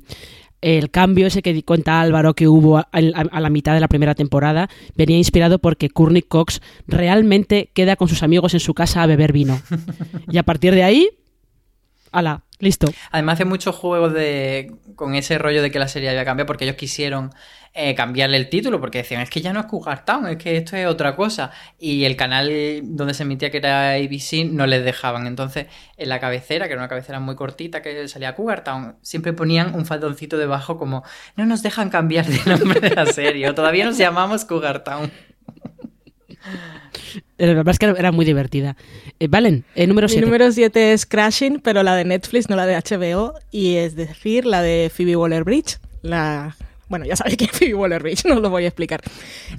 [0.61, 4.69] el cambio ese que cuenta Álvaro que hubo a, la mitad de la primera temporada
[4.95, 9.33] venía inspirado porque Courtney Cox realmente queda con sus amigos en su casa a beber
[9.33, 9.61] vino.
[10.29, 11.09] Y a partir de ahí,
[12.11, 12.89] ala, listo.
[13.11, 16.65] Además hace muchos juegos de con ese rollo de que la serie había cambiado porque
[16.65, 17.33] ellos quisieron
[17.79, 20.57] eh, cambiarle el título porque decían, es que ya no es Cougar Town, es que
[20.57, 21.51] esto es otra cosa.
[21.79, 22.51] Y el canal
[22.83, 25.27] donde se emitía que era ABC no les dejaban.
[25.27, 25.67] Entonces,
[25.99, 29.75] en la cabecera, que era una cabecera muy cortita que salía Cougar Town, siempre ponían
[29.75, 31.05] un faldoncito debajo como,
[31.37, 35.13] no nos dejan cambiar de nombre de la serie, o todavía nos llamamos Cougar Town.
[37.39, 38.77] La verdad es que era muy divertida.
[39.19, 40.21] Eh, Valen, el número 7.
[40.21, 43.95] El número 7 es Crashing, pero la de Netflix, no la de HBO, y es
[43.97, 46.57] decir, la de Phoebe Waller-Bridge, la
[46.89, 49.03] bueno, ya sabéis que es Phoebe Waller-Bridge, no lo voy a explicar.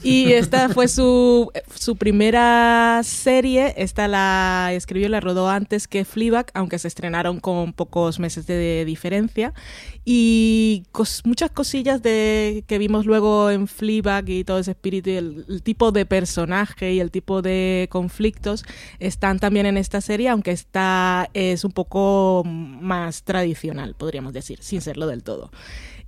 [0.03, 3.73] Y esta fue su, su primera serie.
[3.77, 8.47] Esta la escribió y la rodó antes que Fleabag, aunque se estrenaron con pocos meses
[8.47, 9.53] de diferencia.
[10.05, 10.83] Y
[11.25, 15.91] muchas cosillas de que vimos luego en Fleabag y todo ese espíritu y el, tipo
[15.91, 18.63] de personaje y el tipo de conflictos
[18.99, 24.81] están también en esta serie, aunque esta es un poco más tradicional, podríamos decir, sin
[24.81, 25.51] serlo del todo.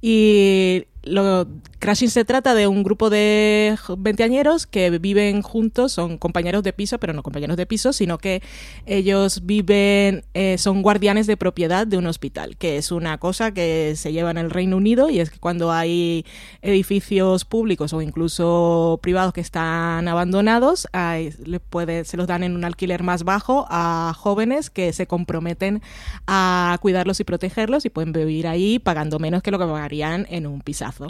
[0.01, 1.47] Y lo,
[1.79, 6.99] Crashing se trata de un grupo de veinteañeros que viven juntos, son compañeros de piso,
[6.99, 8.43] pero no compañeros de piso, sino que
[8.85, 13.93] ellos viven, eh, son guardianes de propiedad de un hospital, que es una cosa que
[13.95, 16.25] se lleva en el Reino Unido y es que cuando hay
[16.61, 23.23] edificios públicos o incluso privados que están abandonados, se los dan en un alquiler más
[23.23, 25.81] bajo a jóvenes que se comprometen
[26.27, 30.45] a cuidarlos y protegerlos y pueden vivir ahí pagando menos que lo que pagarían en
[30.45, 31.09] un Λάθο.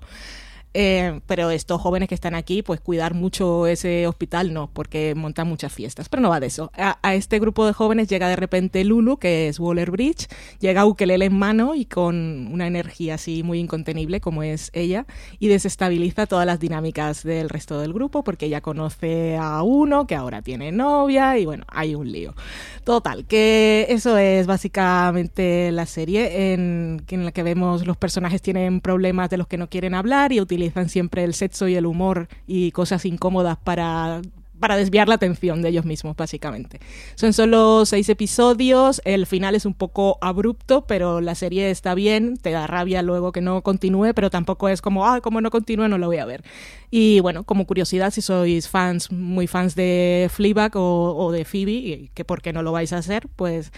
[0.75, 5.47] Eh, pero estos jóvenes que están aquí, pues cuidar mucho ese hospital no, porque montan
[5.47, 6.09] muchas fiestas.
[6.09, 6.71] Pero no va de eso.
[6.75, 10.27] A, este grupo de jóvenes llega de repente Lulu, que es Waller Bridge,
[10.59, 15.05] llega Ukelele en mano y con una energía así muy incontenible como es ella,
[15.39, 20.15] y desestabiliza todas las dinámicas del resto del grupo, porque ella conoce a uno que
[20.15, 22.35] ahora tiene novia y bueno, hay un lío.
[22.83, 28.81] Total, que eso es básicamente la serie en, en la que vemos los personajes tienen
[28.81, 31.85] problemas de los que no quieren hablar y utilizan utilizan siempre el sexo y el
[31.85, 34.21] humor y cosas incómodas para
[34.59, 36.79] para desviar la atención de ellos mismos, básicamente.
[37.15, 42.37] Son solo seis episodios, el final es un poco abrupto, pero la serie está bien,
[42.37, 45.87] te da rabia luego que no continúe, pero tampoco es como, ah, como no continúe,
[45.87, 46.43] no lo voy a ver.
[46.91, 52.25] Y bueno, como curiosidad, si sois fans, muy fans de Fleabag o, de Phoebe, que
[52.25, 53.71] por qué no lo vais a hacer, pues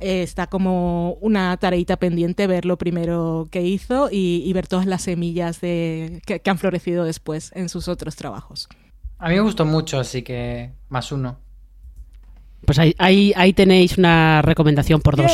[0.00, 5.02] eh, está como una tareita pendiente ver lo primero que hizo y, ver todas las
[5.02, 8.68] semillas de, que, han florecido después en sus otros trabajos.
[9.18, 11.38] A mí me gustó mucho, así que más uno.
[12.64, 15.32] Pues ahí, ahí, tenéis una recomendación por dos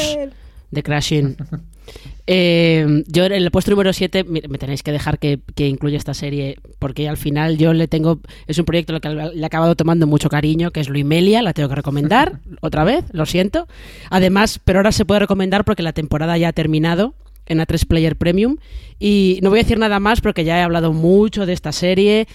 [0.71, 1.37] de Crashing.
[2.31, 6.12] Eh, yo en el puesto número 7 me, tenéis que dejar que, que, incluya esta
[6.12, 8.20] serie, porque al final yo le tengo.
[8.47, 11.55] Es un proyecto al que le he acabado tomando mucho cariño, que es Luimelia, la
[11.55, 13.66] tengo que recomendar otra vez, lo siento.
[14.11, 17.14] Además, pero ahora se puede recomendar porque la temporada ya ha terminado
[17.47, 18.59] en A3 Player Premium.
[18.99, 22.29] Y no voy a decir nada más porque ya he hablado mucho de esta serie.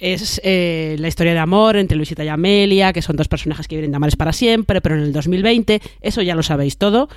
[0.00, 3.76] Es eh, la historia de amor entre Luisita y Amelia, que son dos personajes que
[3.76, 7.08] viven de amores para siempre, pero en el 2020, eso ya lo sabéis todo.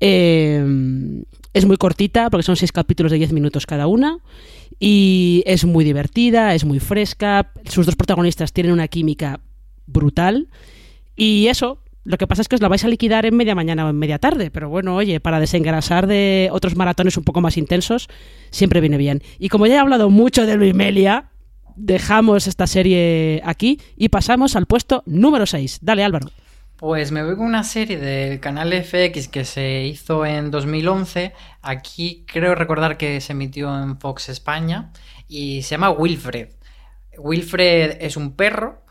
[0.00, 0.64] Eh,
[1.52, 4.18] es muy cortita, porque son seis capítulos de 10 minutos cada una,
[4.78, 9.40] y es muy divertida, es muy fresca, sus dos protagonistas tienen una química
[9.86, 10.48] brutal,
[11.16, 13.84] y eso, lo que pasa es que os la vais a liquidar en media mañana
[13.84, 17.58] o en media tarde, pero bueno, oye, para desengrasar de otros maratones un poco más
[17.58, 18.08] intensos,
[18.50, 19.22] siempre viene bien.
[19.38, 21.29] Y como ya he hablado mucho de Luis Melia,
[21.80, 25.80] dejamos esta serie aquí y pasamos al puesto número 6.
[25.82, 26.28] Dale, Álvaro.
[26.76, 31.34] Pues me voy con una serie del canal FX que se hizo en 2011.
[31.60, 34.90] Aquí creo recordar que se emitió en Fox España
[35.28, 36.48] y se llama Wilfred.
[37.18, 38.82] Wilfred es un perro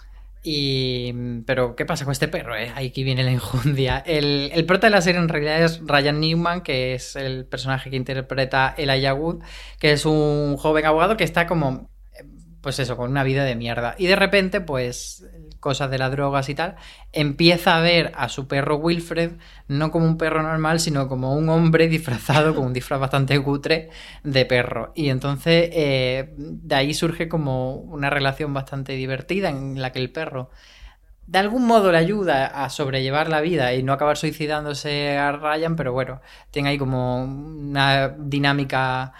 [0.43, 1.41] y...
[1.47, 2.55] Pero, ¿qué pasa con este perro?
[2.55, 2.71] Eh?
[2.75, 4.03] Aquí viene la injundia.
[4.05, 7.89] El, el prota de la serie en realidad es Ryan Newman, que es el personaje
[7.89, 9.43] que interpreta Elijah Wood,
[9.79, 11.89] que es un joven abogado que está como
[12.61, 13.95] pues eso, con una vida de mierda.
[13.97, 15.25] Y de repente, pues,
[15.59, 16.75] cosas de las drogas y tal,
[17.11, 19.31] empieza a ver a su perro Wilfred
[19.67, 23.89] no como un perro normal, sino como un hombre disfrazado con un disfraz bastante cutre
[24.23, 24.91] de perro.
[24.95, 30.11] Y entonces eh, de ahí surge como una relación bastante divertida en la que el
[30.11, 30.49] perro
[31.29, 35.75] de algún modo le ayuda a sobrellevar la vida y no acabar suicidándose a Ryan,
[35.75, 39.13] pero bueno, tiene ahí como una dinámica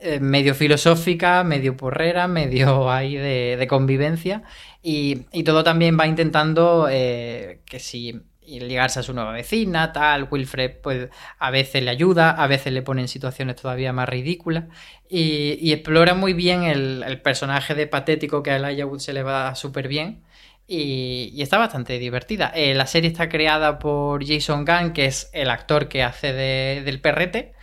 [0.00, 4.42] eh, medio filosófica, medio porrera, medio ahí de, convivencia.
[4.82, 10.76] Y, todo también va intentando eh, que si ligarse a su nueva vecina, tal, Wilfred
[10.82, 14.64] pues a veces le ayuda, a veces le pone en situaciones todavía más ridículas
[15.08, 19.54] y, explora muy bien el, personaje de patético que a Elijah Wood se le va
[19.56, 20.22] súper bien
[20.68, 22.52] y, está bastante divertida.
[22.54, 27.00] Eh, la serie está creada por Jason Gunn, que es el actor que hace del
[27.00, 27.55] perrete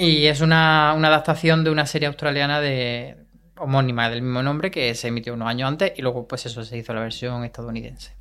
[0.00, 3.16] y es una, adaptación de una serie australiana de
[3.58, 6.78] homónima del mismo nombre que se emitió unos años antes y luego pues eso se
[6.78, 8.12] hizo la versión estadounidense.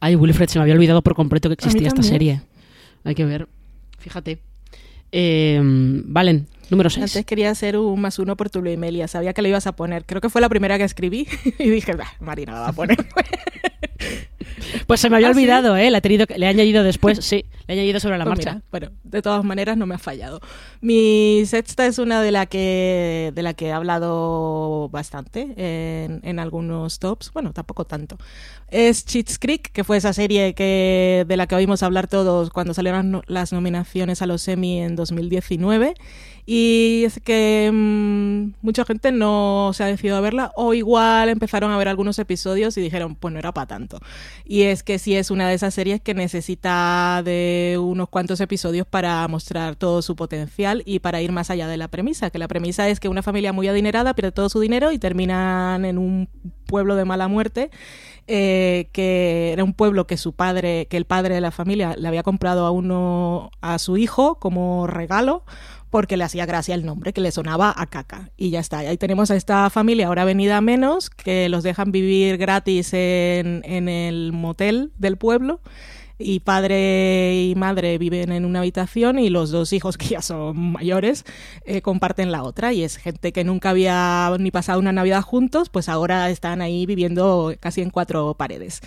[0.00, 2.40] Ay, Wilfred, se me había olvidado por completo que existía esta serie.
[3.04, 3.48] Hay que ver.
[3.98, 4.38] Fíjate.
[5.12, 7.02] Eh, Valen, número 6.
[7.04, 9.08] Antes quería hacer un más uno por tu Melia.
[9.08, 10.06] Sabía que le ibas a poner.
[10.06, 11.28] Creo que fue la primera que escribí.
[11.58, 12.96] y dije, Marina la va a poner.
[14.86, 15.90] Pues se me había ¿Ah, olvidado, ¿eh?
[15.90, 18.62] Le, he tenido, le he añadido después, sí, le he añadido sobre la pues marcha.
[18.70, 20.40] bueno, de todas maneras no me ha fallado.
[20.80, 26.38] Mi sexta es una de la que, de la que he hablado bastante en, en
[26.38, 28.16] algunos tops, bueno, tampoco tanto.
[28.68, 32.74] Es Cheats Creek, que fue esa serie que, de la que oímos hablar todos cuando
[32.74, 35.94] salieron las nominaciones a los Emmy en 2019
[36.46, 41.72] y es que mmm, mucha gente no se ha decidido a verla o igual empezaron
[41.72, 43.98] a ver algunos episodios y dijeron, pues no era para tanto.
[44.44, 48.86] Y es que sí es una de esas series que necesita de unos cuantos episodios
[48.86, 52.46] para mostrar todo su potencial y para ir más allá de la premisa, que la
[52.46, 56.28] premisa es que una familia muy adinerada pierde todo su dinero y terminan en un
[56.66, 57.70] pueblo de mala muerte
[58.28, 62.08] eh, que era un pueblo que su padre, que el padre de la familia le
[62.08, 65.44] había comprado a uno a su hijo como regalo
[65.96, 68.28] porque le hacía gracia el nombre, que le sonaba a caca.
[68.36, 68.80] Y ya está.
[68.80, 73.88] ahí tenemos a esta familia ahora venida menos, que los dejan vivir gratis en, en
[73.88, 75.62] el motel del pueblo
[76.18, 80.72] y padre y madre viven en una habitación y los dos hijos que ya son
[80.72, 81.24] mayores
[81.64, 85.68] eh, comparten la otra y es gente que nunca había ni pasado una Navidad juntos,
[85.68, 88.80] pues ahora están ahí viviendo casi en cuatro paredes.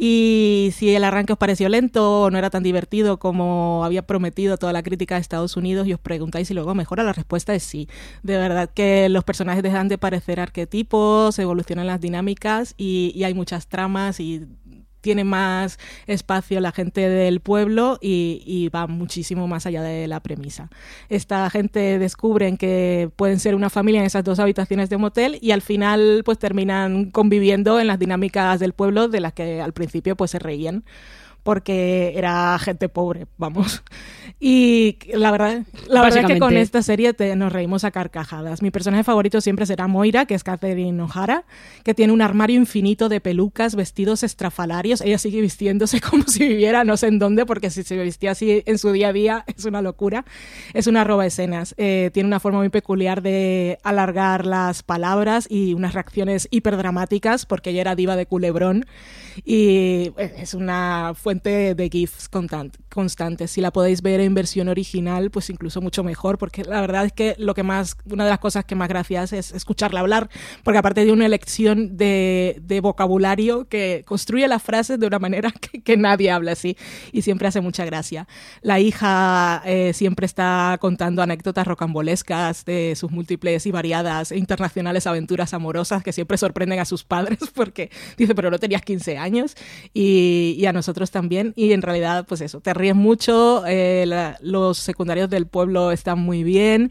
[0.00, 4.56] Y si el arranque os pareció lento o no era tan divertido como había prometido
[4.56, 7.64] toda la crítica de Estados Unidos y os preguntáis si luego mejora, la respuesta es
[7.64, 7.88] sí.
[8.22, 13.34] De verdad que los personajes dejan de parecer arquetipos, evolucionan las dinámicas y, y hay
[13.34, 14.46] muchas tramas y
[15.08, 20.68] tiene más espacio la gente del pueblo y, va muchísimo más allá de la premisa.
[21.08, 25.52] Esta gente descubren que pueden ser una familia en esas dos habitaciones de motel y
[25.52, 30.14] al final pues terminan conviviendo en las dinámicas del pueblo de las que al principio
[30.14, 30.84] pues se reían
[31.48, 33.82] porque era gente pobre, vamos.
[34.38, 38.60] Y la verdad, la verdad es que con esta serie nos reímos a carcajadas.
[38.60, 41.44] Mi personaje favorito siempre será Moira, que es Catherine O'Hara,
[41.84, 45.00] que tiene un armario infinito de pelucas, vestidos estrafalarios.
[45.00, 48.62] Ella sigue vistiéndose como si viviera no sé en dónde, porque si se vestía así
[48.66, 50.26] en su día a día es una locura.
[50.74, 51.74] Es una roba escenas.
[51.78, 57.70] Eh, tiene una forma muy peculiar de alargar las palabras y unas reacciones hiperdramáticas, porque
[57.70, 58.84] ella era diva de culebrón.
[59.44, 63.50] Y eh, es una fuente de GIFs constantes.
[63.50, 67.12] Si la podéis ver en versión original, pues incluso mucho mejor, porque la verdad es
[67.12, 70.28] que lo que más, una de las cosas que más gracia hace es escucharla hablar,
[70.62, 75.52] porque aparte de una elección de, vocabulario que construye las frases de una manera
[75.84, 76.76] que, nadie habla así
[77.12, 78.28] y siempre hace mucha gracia.
[78.62, 85.06] La hija eh, siempre está contando anécdotas rocambolescas de sus múltiples y variadas e internacionales
[85.06, 89.27] aventuras amorosas que siempre sorprenden a sus padres porque dice, pero no tenías 15 años
[89.94, 91.52] y, a nosotros también.
[91.56, 94.06] Y en realidad, pues eso, te ríes mucho, eh,
[94.40, 96.90] los secundarios del pueblo están muy bien.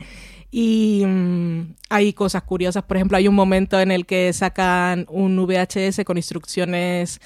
[0.52, 5.36] Y mm, hay cosas curiosas, por ejemplo, hay un momento en el que sacan un
[5.46, 7.20] VHS con instrucciones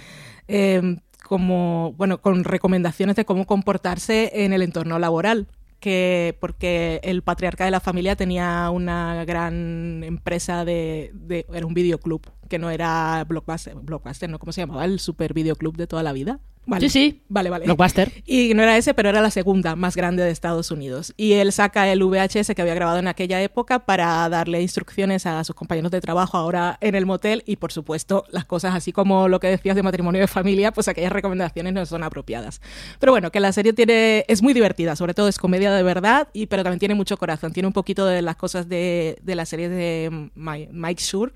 [0.48, 5.48] em, como, bueno, con recomendaciones de cómo comportarse en el entorno laboral
[5.80, 11.74] que porque el patriarca de la familia tenía una gran empresa de, de era un
[11.74, 14.38] videoclub que no era Blockbuster, Blockbuster, ¿no?
[14.38, 14.84] ¿Cómo se llamaba?
[14.84, 16.42] El super videoclub de toda la vida.
[16.80, 17.22] Sí, sí.
[17.28, 17.66] Vale, vale.
[17.66, 18.12] Blockbuster.
[18.26, 21.14] Y no era ese, pero era la segunda más grande de Estados Unidos.
[21.18, 25.44] Y él saca el VHS que había grabado en aquella época para darle instrucciones a
[25.44, 27.44] sus compañeros de trabajo ahora en el motel.
[27.48, 30.88] Y por supuesto, las cosas así como lo que decías de matrimonio de familia, pues
[30.88, 32.62] aquellas recomendaciones no son apropiadas.
[33.00, 36.28] Pero bueno, que la serie tiene, es muy divertida, sobre todo es comedia de verdad,
[36.32, 37.54] y, pero también tiene mucho corazón.
[37.54, 41.34] Tiene un poquito de las cosas de, de la serie de Mike Shure.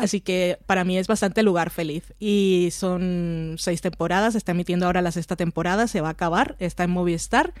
[0.00, 2.14] Así que para mí es bastante lugar feliz.
[2.18, 6.84] Y son seis temporadas, está emitiendo ahora la sexta temporada, se va a acabar, está
[6.84, 7.52] en Movistar.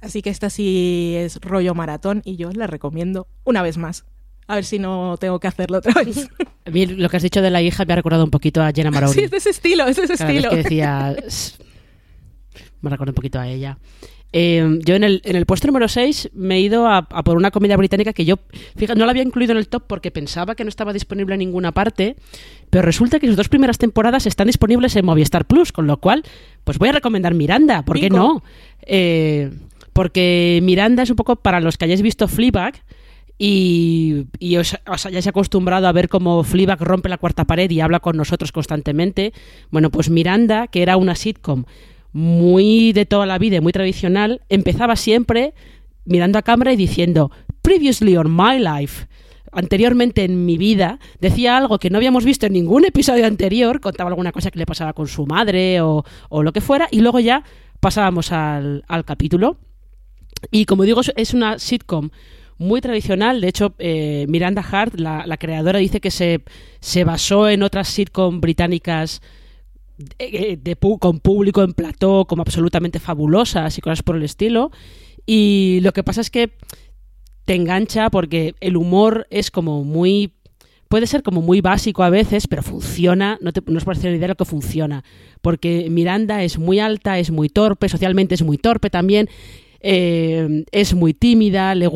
[0.00, 4.04] Así que esta sí es rollo maratón y yo la recomiendo una vez más.
[4.46, 6.28] A ver si no tengo que hacerlo otra vez.
[6.66, 9.14] lo que has dicho de la hija me ha recordado un poquito a Jenna Maroney.
[9.18, 10.50] Sí, es de ese estilo, es de ese estilo.
[10.50, 11.16] que decía...
[12.80, 13.78] me recuerda un poquito a ella.
[14.32, 17.50] Eh, yo en el, en el, puesto número 6 me he ido a, por una
[17.50, 18.38] comedia británica que yo,
[18.76, 21.38] fíjate, no la había incluido en el top porque pensaba que no estaba disponible en
[21.38, 22.16] ninguna parte,
[22.68, 26.24] pero resulta que sus dos primeras temporadas están disponibles en Movistar Plus, con lo cual,
[26.64, 28.42] pues voy a recomendar Miranda, ¿por qué no?
[28.82, 29.50] Eh,
[29.94, 32.82] porque Miranda es un poco para los que hayáis visto Fleabag,
[33.40, 37.80] y, y os, os, hayáis acostumbrado a ver cómo Fleabag rompe la cuarta pared y
[37.80, 39.32] habla con nosotros constantemente.
[39.70, 41.64] Bueno, pues Miranda, que era una sitcom
[42.12, 45.54] muy de toda la vida, muy tradicional, empezaba siempre
[46.04, 47.30] mirando a cámara y diciendo
[47.62, 49.06] Previously on my life.
[49.52, 54.10] Anteriormente en mi vida decía algo que no habíamos visto en ningún episodio anterior, contaba
[54.10, 57.44] alguna cosa que le pasaba con su madre o, lo que fuera, y luego ya
[57.80, 59.58] pasábamos al, capítulo.
[60.50, 62.10] Y como digo, es una sitcom
[62.58, 63.40] muy tradicional.
[63.40, 66.42] De hecho, eh, Miranda Hart, la, la, creadora, dice que se,
[66.80, 69.22] se basó en otras sitcom británicas
[70.18, 74.70] eh, de, con público en plató como absolutamente fabulosas y cosas por el estilo.
[75.26, 76.52] Y lo que pasa es que
[77.44, 80.34] te engancha porque el humor es como muy
[80.88, 84.16] puede ser como muy básico a veces, pero funciona, no, te, no os parece una
[84.16, 85.04] idea lo que funciona,
[85.42, 89.28] porque Miranda es muy alta, es muy torpe, socialmente es muy torpe también,
[89.80, 91.88] eh, es muy tímida, le,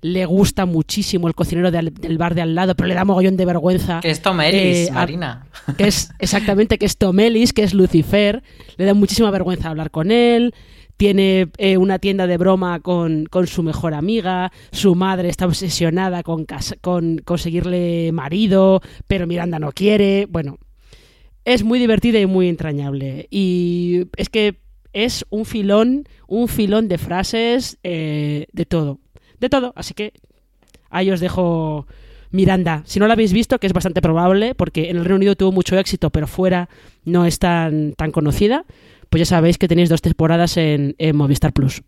[0.00, 3.44] le gusta muchísimo el cocinero del bar de al lado, pero le da mogollón de
[3.44, 4.00] vergüenza.
[4.00, 5.46] Que es Tom Ellis, eh, Marina.
[5.76, 8.42] Que es, exactamente, que es Tom Ellis, que es Lucifer.
[8.76, 10.54] Le da muchísima vergüenza hablar con él.
[10.96, 14.50] Tiene eh, una tienda de broma con, con, su mejor amiga.
[14.72, 16.46] Su madre está obsesionada con,
[16.80, 20.26] con conseguirle marido, pero Miranda no quiere.
[20.30, 20.58] Bueno,
[21.44, 23.28] es muy divertida y muy entrañable.
[23.30, 24.65] Y es que
[24.96, 28.98] es un filón, un filón de frases, eh, de todo.
[29.38, 29.74] De todo.
[29.76, 30.14] Así que
[30.88, 31.86] ahí os dejo
[32.30, 32.82] Miranda.
[32.86, 35.52] Si no la habéis visto, que es bastante probable, porque en el Reino Unido tuvo
[35.52, 36.70] mucho éxito, pero fuera
[37.04, 38.64] no es tan, tan conocida,
[39.10, 41.82] pues ya sabéis que tenéis dos temporadas en, Movistar Plus.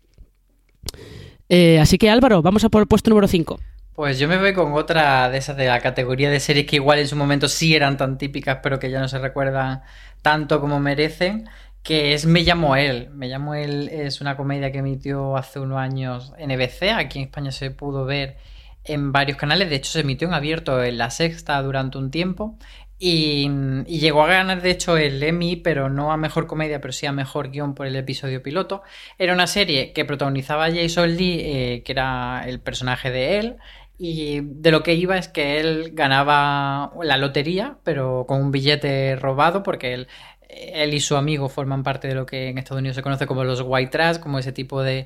[1.49, 3.59] Eh, así que Álvaro, vamos a por el puesto número 5.
[3.95, 6.99] Pues yo me voy con otra de esas de la categoría de series que igual
[6.99, 9.81] en su momento sí eran tan típicas, pero que ya no se recuerdan
[10.21, 11.49] tanto como merecen
[11.83, 13.09] que es Me llamo él.
[13.11, 17.25] Me llamo él es una comedia que emitió hace unos años en EBC, aquí en
[17.25, 18.37] España se pudo ver
[18.83, 22.57] en varios canales, de hecho se emitió en abierto en la sexta durante un tiempo
[23.01, 23.49] y,
[23.87, 27.13] llegó a ganar de hecho el Emmy, pero no a mejor comedia, pero sí a
[27.13, 28.83] mejor guion por el episodio piloto.
[29.17, 33.57] Era una serie que protagonizaba Jason Lee, eh, que era el personaje de él,
[33.97, 39.15] y de lo que iba es que él ganaba la lotería, pero con un billete
[39.15, 40.07] robado, porque él
[40.49, 43.43] él y su amigo forman parte de lo que en Estados Unidos se conoce como
[43.43, 45.05] los white trash, como ese tipo de,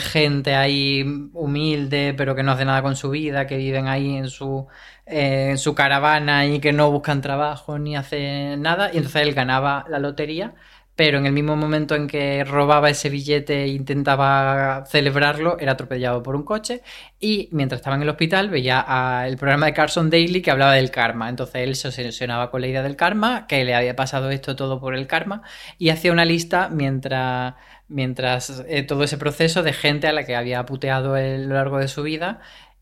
[0.00, 4.30] gente ahí humilde, pero que no hace nada con su vida, que viven ahí en
[4.30, 4.66] su,
[5.06, 8.90] eh, en su caravana y que no buscan trabajo ni hacen nada.
[8.92, 10.54] Y entonces él ganaba la lotería,
[10.98, 16.24] pero en el mismo momento en que robaba ese billete e intentaba celebrarlo, era atropellado
[16.24, 16.82] por un coche
[17.20, 20.90] y mientras estaba en el hospital veía el programa de Carson Daly que hablaba del
[20.90, 21.28] karma.
[21.28, 24.80] Entonces él se obsesionaba con la idea del karma, que le había pasado esto todo
[24.80, 25.42] por el karma
[25.78, 27.54] y hacía una lista mientras
[27.86, 31.78] mientras eh, todo ese proceso de gente a la que había puteado a lo largo
[31.78, 32.40] de su vida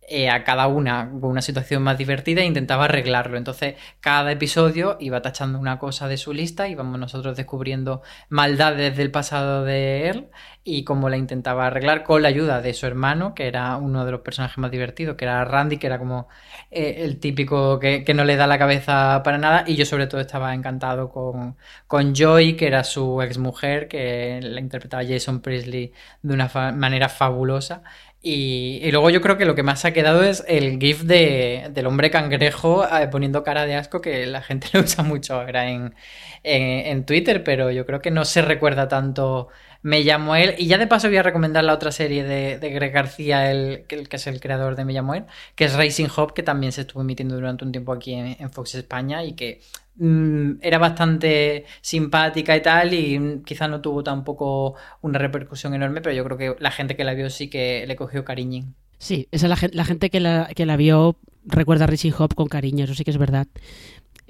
[0.08, 3.36] eh, a cada una con una situación más divertida e intentaba arreglarlo.
[3.36, 9.10] Entonces, cada episodio iba tachando una cosa de su lista íbamos nosotros descubriendo maldades del
[9.10, 10.28] pasado de él
[10.64, 14.10] y cómo la intentaba arreglar con la ayuda de su hermano, que era uno de
[14.10, 16.28] los personajes más divertidos, que era Randy, que era como
[16.70, 19.64] eh, el típico que, no le da la cabeza para nada.
[19.66, 24.60] Y yo sobre todo estaba encantado con, con Joy, que era su exmujer, que la
[24.60, 25.92] interpretaba Jason Priestley
[26.22, 27.82] de una manera fabulosa.
[28.28, 31.86] Y, luego yo creo que lo que más ha quedado es el GIF de, del
[31.86, 35.94] hombre cangrejo eh, poniendo cara de asco, que la gente lo usa mucho ahora en,
[36.42, 39.46] en, Twitter, pero yo creo que no se recuerda tanto
[39.86, 40.54] Me llamo él.
[40.58, 44.06] Y ya de paso voy a recomendar la otra serie de, Greg García, el, que
[44.10, 45.24] es el creador de Me llamo él,
[45.54, 48.74] que es Racing Hop, que también se estuvo emitiendo durante un tiempo aquí en Fox
[48.74, 49.60] España y que
[49.98, 56.14] Mm, era bastante simpática y tal, y quizá no tuvo tampoco una repercusión enorme, pero
[56.14, 58.64] yo creo que la gente que la vio sí que le cogió cariño.
[58.98, 62.48] Sí, esa la, la gente que la, que la vio recuerda a Richie Hop con
[62.48, 63.46] cariño, eso sí que es verdad.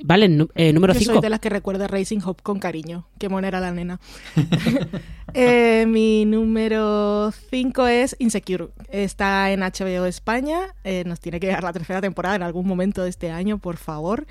[0.03, 1.13] Vale, eh, número 5.
[1.13, 3.07] soy de las que recuerda Racing Hop con cariño.
[3.19, 4.01] Qué mona era la nena.
[5.39, 8.69] Eh, mi número 5 es Insecure.
[8.91, 10.75] Está en HBO España.
[10.83, 13.77] Eh, nos tiene que dar la tercera temporada en algún momento de este año, por
[13.77, 14.27] favor.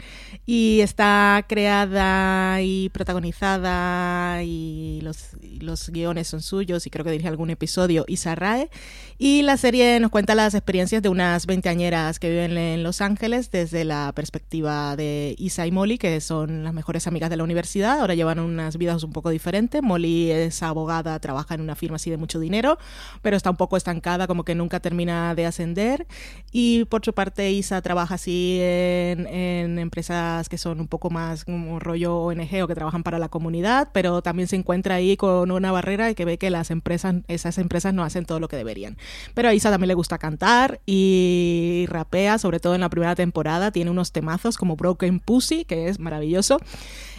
[0.48, 7.28] Y está creada y protagonizada y los, los guiones son suyos y creo que dirige
[7.28, 8.72] algún episodio Isa Rae.
[9.20, 13.52] Y la serie nos cuenta las experiencias de unas veinteañeras que viven en Los Ángeles
[13.52, 18.00] desde la perspectiva de Y Molly, que son las mejores amigas de la universidad.
[18.00, 19.82] Ahora llevan unas vidas un poco diferentes.
[19.82, 22.78] Molly es abogada trabaja en una firma así de mucho dinero,
[23.22, 26.08] pero está un poco estancada, como que nunca termina de ascender.
[26.52, 31.80] Y por su parte, Isa trabaja así en, empresas que son un poco más como
[31.80, 35.72] rollo ONG o que trabajan para la comunidad, pero también se encuentra ahí con una
[35.72, 38.98] barrera y que ve que las empresas, esas empresas no hacen todo lo que deberían.
[39.34, 43.72] Pero a Isa también le gusta cantar y rapea, sobre todo en la primera temporada,
[43.72, 46.60] tiene unos temazos como Broken Pussy, que es maravilloso.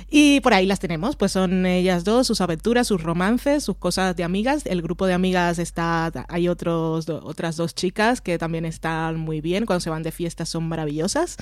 [0.09, 4.15] Y por ahí las tenemos, pues son ellas dos, sus aventuras, sus romances, sus cosas
[4.15, 4.65] de amigas.
[4.67, 9.67] El grupo de amigas está, hay otros, otras dos chicas que también están muy bien,
[9.67, 11.37] cuando se van de fiesta son maravillosas.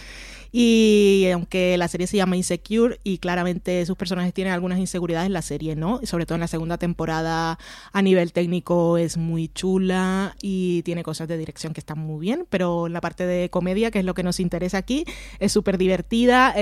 [0.50, 5.42] Y aunque la serie se llama Insecure y claramente sus personajes tienen algunas inseguridades, la
[5.42, 7.58] serie no, sobre todo en la segunda temporada
[7.92, 12.46] a nivel técnico es muy chula y tiene cosas de dirección que están muy bien,
[12.50, 15.04] pero la parte de comedia, que es lo que nos interesa aquí,
[15.40, 16.54] es súper divertida,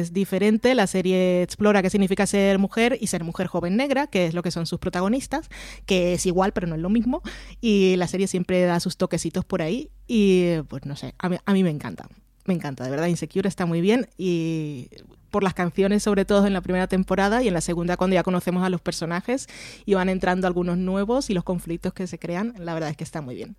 [0.00, 4.26] es diferente, la serie explora qué significa ser mujer y ser mujer joven negra, que
[4.26, 5.48] es lo que son sus protagonistas,
[5.86, 7.22] que es igual pero no es lo mismo,
[7.60, 11.62] y la serie siempre da sus toquecitos por ahí y pues no sé, a mí,
[11.62, 12.08] me encanta
[12.44, 14.88] me encanta, de verdad, Insecure está muy bien y
[15.30, 18.24] por las canciones sobre todo en la primera temporada y en la segunda cuando ya
[18.24, 19.48] conocemos a los personajes
[19.86, 23.04] y van entrando algunos nuevos y los conflictos que se crean, la verdad es que
[23.04, 23.56] está muy bien.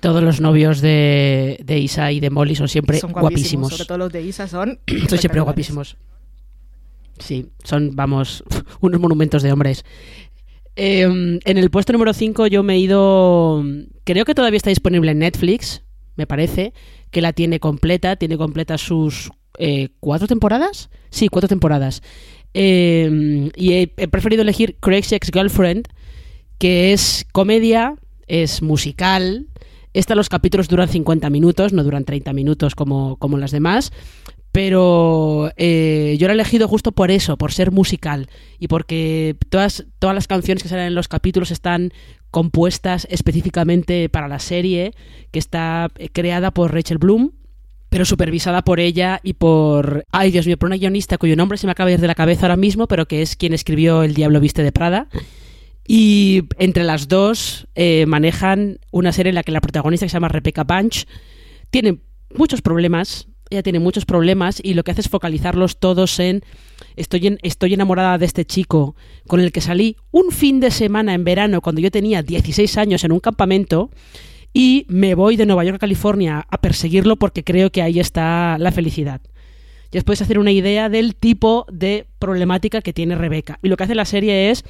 [0.00, 4.22] Todos los novios de, Isa y de Molly son siempre guapísimos, Sobre todo los de
[4.22, 4.78] Isa son...
[5.08, 5.96] son siempre guapísimos.
[7.18, 8.44] Sí, son, vamos,
[8.80, 9.84] unos monumentos de hombres.
[10.76, 13.64] Em, en el puesto número 5 yo me he ido...
[14.04, 15.82] Creo que todavía está disponible en Netflix,
[16.16, 16.72] me parece,
[17.10, 20.90] que la tiene completa, tiene completa sus eh, cuatro temporadas.
[21.10, 22.02] Sí, cuatro temporadas.
[22.54, 25.88] Eh, y he, preferido elegir Crazy Ex-Girlfriend,
[26.58, 27.94] que es comedia,
[28.26, 29.47] es musical.
[29.98, 33.90] Esta los capítulos duran 50 minutos, no duran 30 minutos como, como las demás.
[34.52, 38.30] Pero eh, yo la he elegido justo por eso, por ser musical
[38.60, 41.92] y porque todas, todas las canciones que salen en los capítulos están
[42.30, 44.94] compuestas específicamente para la serie,
[45.32, 47.32] que está creada por Rachel Bloom,
[47.88, 51.66] pero supervisada por ella y por, ay Dios mío, por una guionista cuyo nombre se
[51.66, 54.14] me acaba de ir de la cabeza ahora mismo, pero que es quien escribió El
[54.14, 55.08] Diablo Viste de Prada.
[55.90, 60.16] Y entre las dos eh, manejan una serie en la que la protagonista, que se
[60.16, 61.06] llama Rebecca Bunch,
[61.70, 62.00] tiene
[62.34, 66.42] muchos problemas, ella tiene muchos problemas y lo que hace es focalizarlos todos en
[66.96, 71.24] estoy, estoy enamorada de este chico con el que salí un fin de semana en
[71.24, 73.90] verano cuando yo tenía 16 años en un campamento
[74.52, 78.58] y me voy de Nueva York a California a perseguirlo porque creo que ahí está
[78.58, 79.22] la felicidad.
[79.90, 83.58] Ya os podéis hacer una idea del tipo de problemática que tiene Rebeca.
[83.62, 84.64] Y lo que hace la serie es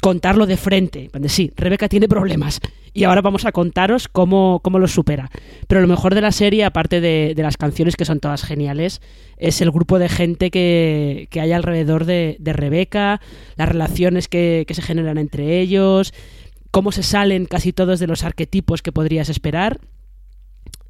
[0.00, 1.10] contarlo de frente.
[1.26, 2.60] Sí, Rebeca tiene problemas
[2.92, 5.30] y ahora vamos a contaros cómo, cómo los supera.
[5.68, 9.00] Pero lo mejor de la serie, aparte de, de, las canciones que son todas geniales,
[9.36, 13.20] es el grupo de gente que, que hay alrededor de, de Rebeca,
[13.56, 16.12] las relaciones que, que se generan entre ellos,
[16.70, 19.80] cómo se salen casi todos de los arquetipos que podrías esperar.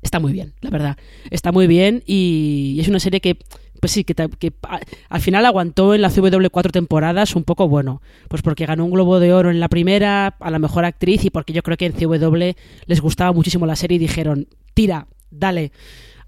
[0.02, 0.96] Está muy bien, la verdad.
[1.30, 3.36] Está muy bien y es una serie que
[3.80, 4.14] pues sí, que,
[5.08, 8.02] al final aguantó en la CW cuatro temporadas un poco bueno.
[8.28, 11.30] Pues porque ganó un Globo de Oro en la primera, a la mejor actriz, y
[11.30, 12.54] porque yo creo que en CW
[12.86, 15.72] les gustaba muchísimo la serie y dijeron, tira, dale,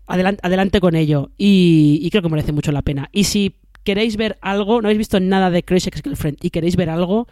[0.07, 1.31] adelante, adelante con ello.
[1.37, 3.11] Y, y, creo que merece mucho la pena.
[3.13, 6.89] Y si queréis ver algo, no habéis visto nada de Crazy Ex-Girlfriend y queréis ver
[6.89, 7.29] algo,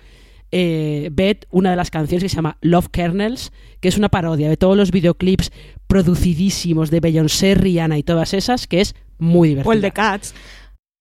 [0.52, 4.48] eh, ved una de las canciones que se llama Love Kernels, que es una parodia
[4.48, 5.52] de todos los videoclips
[5.86, 9.70] producidísimos de Beyoncé, Rihanna y todas esas, que es muy divertida.
[9.70, 10.34] O el de Cats.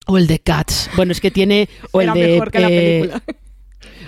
[0.08, 0.90] O el de Cats.
[0.96, 1.70] Bueno, es que tiene.
[1.92, 2.28] O el de.
[2.34, 3.24] Mejor que la película.
[3.28, 3.34] Eh,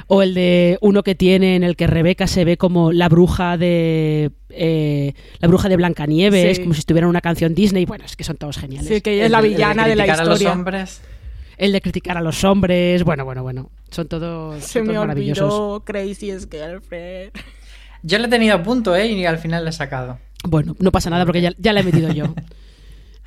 [0.07, 3.55] o el de uno que tiene en el que Rebeca se ve como la bruja
[3.57, 6.63] de eh, la bruja de Blancanieves, Sí.
[6.63, 7.85] como si estuviera en una canción Disney.
[7.85, 8.89] Bueno, es que son todos geniales.
[8.89, 10.53] Sí, que ella es la El- el villana de, la criticar a los historia.
[10.53, 11.01] hombres.
[11.57, 13.03] El de criticar a los hombres.
[13.03, 13.69] Bueno, bueno, bueno.
[13.91, 15.53] Son todos, Se son me todos maravillosos.
[15.53, 17.31] olvidó Crazy Girlfriend.
[18.03, 19.05] Yo lo he tenido a punto, ¿eh?
[19.07, 20.17] Y al final lo he sacado.
[20.43, 22.33] Bueno, no pasa nada porque ya, ya la he metido yo.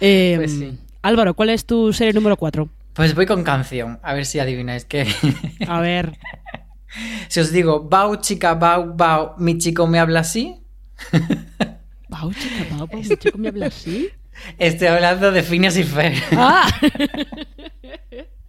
[0.00, 0.76] Eh, Pues sí.
[1.02, 2.68] Álvaro, ¿cuál es tu serie número 4?
[2.94, 5.06] Pues voy con canción, a ver si adivináis que.
[5.68, 6.18] A ver.
[7.28, 10.56] si os digo, Bau, chica, Bau, Bau, mi chico me habla así.
[12.08, 14.08] Pau, chica, Pau, Pau, mi chico me habla así.
[14.58, 16.66] Estoy hablando de Phineas y Fer, ¡Ah!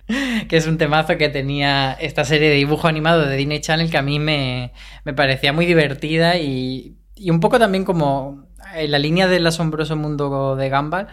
[0.47, 3.97] que es un temazo que tenía esta serie de dibujo animado de Disney Channel que
[3.97, 4.71] a mí me,
[5.03, 8.45] me parecía muy divertida y, y un poco también como
[8.75, 11.07] en la línea del asombroso mundo de Gumball.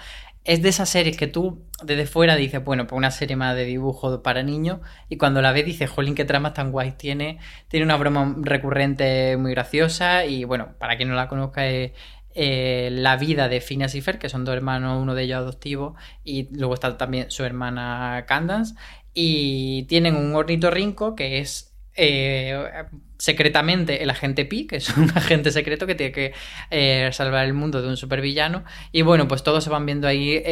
[0.45, 3.64] Es de esas series que tú desde fuera dices, bueno, pues una serie más de
[3.64, 7.38] dibujo para niños y cuando la ves dices, jolín, qué tramas tan guays tiene.
[7.68, 11.93] Tiene una broma recurrente muy graciosa y bueno, para quien no la conozca es
[12.35, 15.95] eh, la vida de Phineas y Fer, que son dos hermanos, uno de ellos adoptivo
[16.24, 18.74] y luego está también su hermana Candance
[19.14, 22.57] y tienen un ornitorrinco que es eh,
[23.18, 26.33] secretamente el agente Pi, que es un agente secreto que tiene que
[26.70, 28.64] eh, salvar el mundo de un supervillano.
[28.93, 30.43] Y bueno, pues todos se van viendo ahí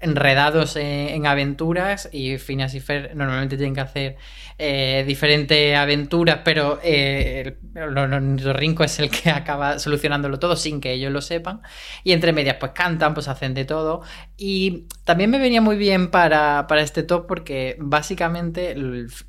[0.00, 4.16] enredados en, en aventuras y Phineas y Fer normalmente tienen que hacer
[4.62, 10.92] eh, diferentes aventuras, pero eh, el, ornitorrinco es el que acaba solucionándolo todo sin que
[10.92, 11.62] ellos lo sepan.
[12.04, 14.02] Y entre medias pues cantan, pues hacen de todo.
[14.36, 18.76] Y también me venía muy bien para, para este top porque básicamente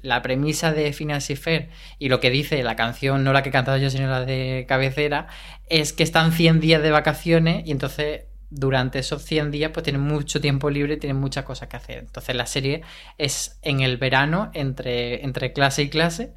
[0.02, 3.50] la premisa de Phineas y Fer y lo que dice la canción, no la que
[3.50, 5.28] he cantado yo, sino la de cabecera,
[5.70, 10.02] es que están 100 días de vacaciones y entonces durante esos 100 días pues tienen
[10.02, 12.00] mucho tiempo libre y tienen muchas cosas que hacer.
[12.00, 12.84] Entonces la serie
[13.18, 16.34] es en el verano entre, entre clase y clase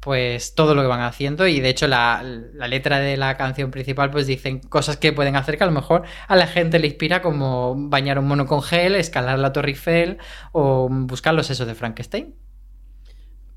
[0.00, 3.72] pues todo lo que van haciendo y de hecho la, la letra de la canción
[3.72, 6.86] principal pues dicen cosas que pueden hacer que a lo mejor a la gente le
[6.86, 10.18] inspira como bañar un mono con gel, escalar la Torre Eiffel
[10.52, 12.34] o buscar los sesos de Frankenstein.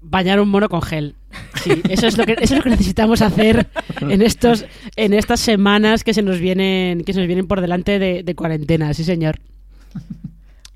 [0.02, 1.16] Bañar un mono con gel.
[1.64, 3.68] Sí, eso es lo que, eso es lo que necesitamos hacer
[4.02, 8.00] en estos, en estas semanas que se nos vienen, que se nos vienen por delante
[8.00, 9.40] de, de cuarentena, sí señor.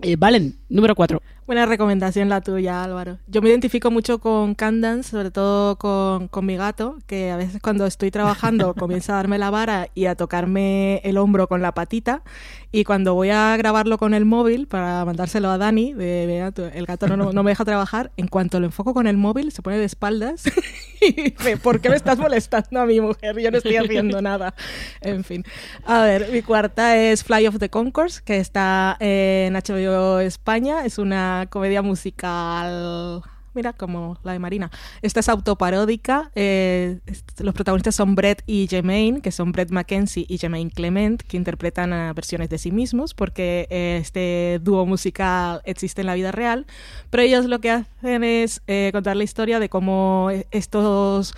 [0.01, 1.21] Eh, Valen, número 4.
[1.47, 3.19] Buena recomendación la tuya, Álvaro.
[3.27, 7.61] Yo me identifico mucho con Candance, sobre todo con, con mi gato, que a veces
[7.61, 11.71] cuando estoy trabajando comienza a darme la vara y a tocarme el hombro con la
[11.73, 12.23] patita.
[12.71, 16.63] Y cuando voy a grabarlo con el móvil para mandárselo a Dani, de, "Mira, tú,
[16.73, 19.51] el gato no, no- no me deja trabajar, en cuanto lo enfoco con el móvil
[19.51, 20.43] se pone de espaldas
[20.99, 23.37] y dice, ¿por qué me estás molestando a mi mujer?
[23.39, 24.55] Yo no estoy haciendo nada.
[24.99, 25.45] En fin.
[25.85, 30.64] A ver, mi cuarta es Fly of the Concourse, que está en HBO España.
[30.65, 33.21] Es una comedia musical.
[33.53, 34.71] Mira, como la de Marina.
[35.01, 36.31] Esta es autoparódica.
[36.35, 36.99] eh,
[37.37, 41.93] los protagonistas son Brett y Jermaine, que son Brett Mackenzie y Jermaine Clement, que interpretan
[41.93, 46.65] a versiones de sí mismos, porque eh, este dúo musical existe en la vida real.
[47.11, 51.35] Pero ellos lo que hacen es eh, contar la historia de cómo estos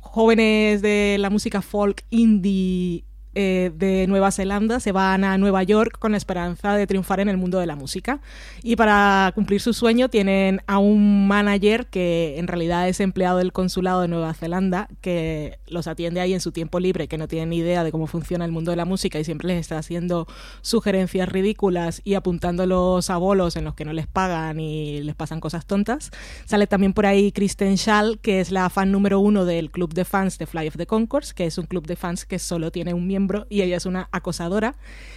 [0.00, 3.04] jóvenes de la música folk indie
[3.34, 7.28] eh, de Nueva Zelanda se van a Nueva York con la esperanza de triunfar en
[7.28, 8.20] el mundo de la música.
[8.62, 13.52] Y para cumplir su sueño tienen a un manager que en realidad es empleado del
[13.52, 17.46] consulado de Nueva Zelanda, que los atiende ahí en su tiempo libre, que no tiene
[17.46, 20.26] ni idea de cómo funciona el mundo de la música y siempre les está haciendo
[20.60, 25.40] sugerencias ridículas y apuntándolos a bolos en los que no les pagan y les pasan
[25.40, 26.10] cosas tontas.
[26.44, 30.04] Sale también por ahí Kristen Schall, que es la fan número uno del club de
[30.04, 32.92] fans de Fly of the Concourse, que es un club de fans que solo tiene
[32.92, 34.74] un miembro y ella es una acosadora.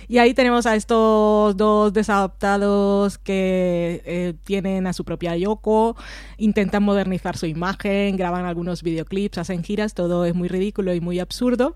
[0.08, 5.96] Y ahí tenemos a estos dos desadaptados que eh, tienen a su propia Yoko,
[6.38, 11.20] intentan modernizar su imagen, graban algunos videoclips, hacen giras, todo es muy ridículo y muy
[11.20, 11.76] absurdo.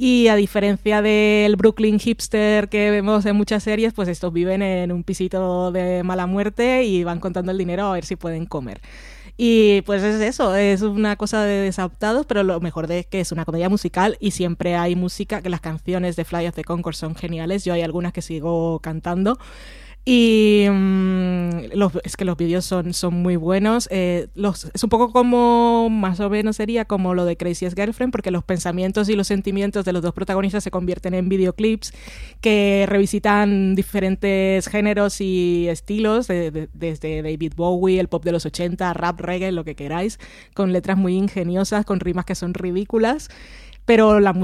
[0.00, 4.92] Y a diferencia del Brooklyn hipster que vemos en muchas series, pues estos viven en
[4.92, 8.80] un pisito de mala muerte y van contando el dinero a ver si pueden comer.
[9.40, 13.30] Y pues es eso, es una cosa de desadaptados, pero lo mejor de que es
[13.30, 16.96] una comedia musical y siempre hay música, que las canciones de Fly of the Concord
[16.96, 19.38] son geniales, yo hay algunas que sigo cantando.
[20.10, 23.90] Y mm, los, es que los vídeos son, son muy buenos.
[23.92, 28.10] Eh, los, es un poco como, más o menos sería como lo de Crazy's Girlfriend,
[28.10, 31.92] porque los pensamientos y los sentimientos de los dos protagonistas se convierten en videoclips
[32.40, 39.20] que revisitan diferentes géneros y estilos, desde David Bowie, el pop de los 80, rap,
[39.20, 40.18] reggae, lo que queráis,
[40.54, 43.28] con letras muy ingeniosas, con rimas que son ridículas
[43.88, 44.34] pero, la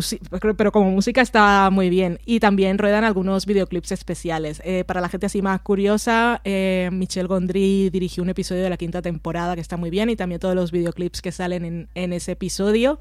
[0.57, 2.19] pero como música está muy bien.
[2.25, 4.63] Y también ruedan algunos videoclips especiales.
[4.65, 8.79] Eh, para la gente así más curiosa, eh, Michel Gondry dirigió un episodio de la
[8.79, 12.15] quinta temporada que está muy bien y también todos los videoclips que salen en, en
[12.15, 12.99] ese episodio.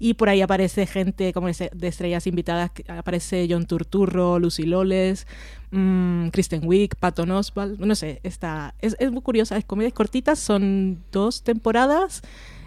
[0.00, 5.28] Y por ahí aparece gente como de estrellas invitadas, aparece John Turturro, Lucy Loles,
[5.70, 10.40] mmm, Kristen Wiig, Patton Oswalt, no sé, está, es, es muy curiosa, es comedias cortitas,
[10.40, 12.22] son dos temporadas.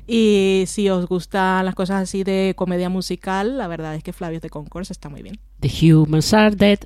[0.07, 4.39] Y si os gustan las cosas así de comedia musical, la verdad es que Flavio
[4.39, 5.37] de Concourse está muy bien.
[5.59, 6.79] The Humans Are Dead.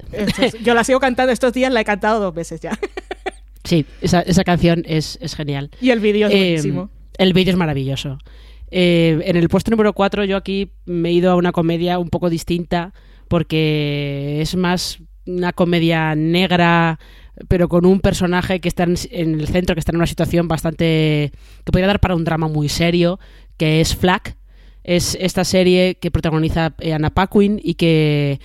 [0.63, 2.77] yo la sigo cantando estos días, la he cantado dos veces ya.
[3.63, 5.69] sí, esa, esa canción es, es, genial.
[5.79, 6.89] Y el vídeo es eh, buenísimo.
[7.17, 8.17] El vídeo es maravilloso.
[8.71, 12.09] Eh, en el puesto número 4 yo aquí me he ido a una comedia un
[12.09, 12.93] poco distinta
[13.27, 16.99] porque es más una comedia negra
[17.47, 21.31] pero con un personaje que está en, el centro, que está en una situación bastante...
[21.63, 23.19] que podría dar para un drama muy serio,
[23.57, 24.37] que es Flack.
[24.83, 28.39] Es esta serie que protagoniza eh, Anna Paquin y que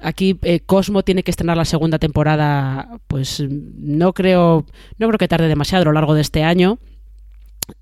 [0.00, 4.66] aquí eh, Cosmo tiene que estrenar la segunda temporada, pues no creo,
[4.98, 6.78] no creo que tarde demasiado a lo largo de este año.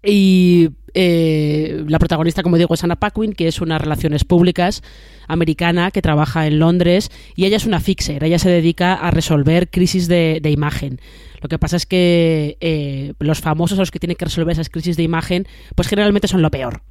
[0.02, 4.82] Y eh, la protagonista, como digo, es Anna Paquin, que es unas relaciones públicas
[5.26, 9.70] americana que trabaja en Londres y ella es una fixer, ella se dedica a resolver
[9.70, 11.00] crisis de, imagen.
[11.40, 14.96] Lo que pasa es que eh, los famosos los que tienen que resolver esas crisis
[14.96, 16.82] de imagen, pues generalmente son lo peor.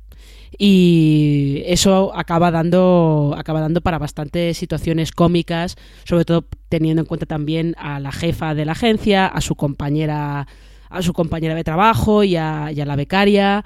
[0.58, 7.26] Y eso acaba dando, acaba dando para bastantes situaciones cómicas, sobre todo teniendo en cuenta
[7.26, 10.48] también a la jefa de la agencia, a su compañera
[10.94, 13.66] a su compañera de trabajo y a, la becaria.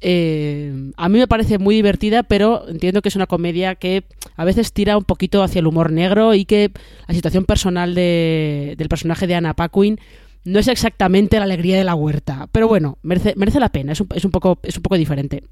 [0.00, 4.04] Eh, a mí me parece muy divertida, pero entiendo que es una comedia que
[4.36, 6.72] a veces tira un poquito hacia el humor negro y que
[7.06, 10.00] la situación personal de, del personaje de Anna Paquin
[10.44, 12.48] no es exactamente la alegría de la huerta.
[12.50, 15.44] Pero bueno, merece, la pena, es un, es un, poco, es un poco diferente.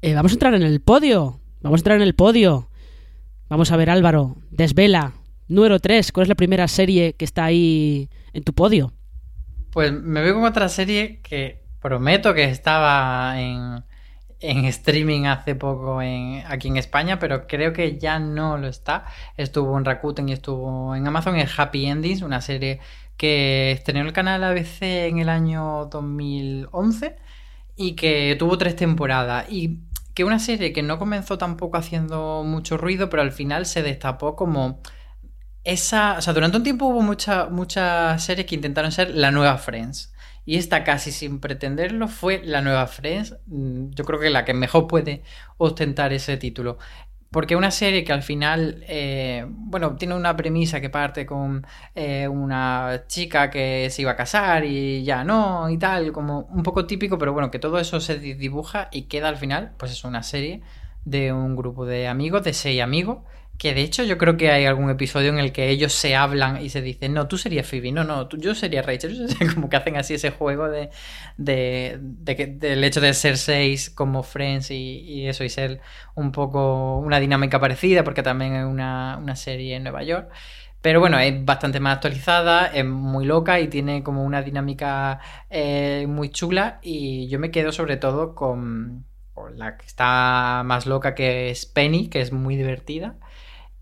[0.00, 1.40] Eh, vamos a entrar en el podio.
[1.60, 2.70] Vamos a entrar en el podio.
[3.48, 4.36] Vamos a ver, Álvaro.
[4.50, 5.12] Desvela.
[5.48, 6.12] Número 3.
[6.12, 8.92] ¿Cuál es la primera serie que está ahí en tu podio?
[9.72, 13.82] Pues me veo con otra serie que prometo que estaba en,
[14.40, 19.06] streaming hace poco en, aquí en España, pero creo que ya no lo está.
[19.38, 21.36] Estuvo en Rakuten y estuvo en Amazon.
[21.36, 22.80] Es Happy Endings, una serie
[23.16, 27.16] que estrenó el canal ABC en el año 2011
[27.76, 29.46] y que tuvo tres temporadas.
[29.50, 29.78] Y
[30.12, 34.36] que una serie que no comenzó tampoco haciendo mucho ruido, pero al final se destapó
[34.36, 34.80] como
[35.64, 40.12] esa, o sea, durante un tiempo hubo muchas series que intentaron ser la nueva Friends.
[40.44, 43.36] Y esta casi sin pretenderlo fue la nueva Friends.
[43.46, 45.22] Mm, yo creo que la que mejor puede
[45.58, 46.78] ostentar ese título.
[47.30, 52.28] Porque una serie que al final, eh, bueno, tiene una premisa que parte con eh,
[52.28, 56.84] una chica que se iba a casar y ya no y tal, como un poco
[56.86, 60.22] típico, pero bueno, que todo eso se dibuja y queda al final, pues es una
[60.22, 60.60] serie
[61.06, 63.20] de un grupo de amigos, de seis amigos,
[63.62, 66.60] que de hecho yo creo que hay algún episodio en el que ellos se hablan
[66.60, 69.28] y se dicen, no, tú serías Phoebe, no, no, tú, yo sería Rachel.
[69.54, 70.90] Como que hacen así ese juego de,
[71.36, 71.96] de,
[72.56, 75.80] del hecho de ser seis como Friends y, eso, y ser
[76.16, 80.28] un poco una dinámica parecida, porque también es una, una serie en Nueva York.
[80.80, 86.06] Pero bueno, es bastante más actualizada, es muy loca y tiene como una dinámica eh,
[86.08, 86.80] muy chula.
[86.82, 89.06] Y yo me quedo sobre todo con,
[89.54, 93.18] la que está más loca, que es Penny, que es muy divertida.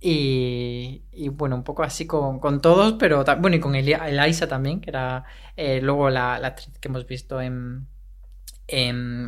[0.02, 5.24] Y, bueno, un poco así con, todos, pero bueno, y con Eliza también, que era
[5.56, 7.86] eh, luego la, actriz que hemos visto en,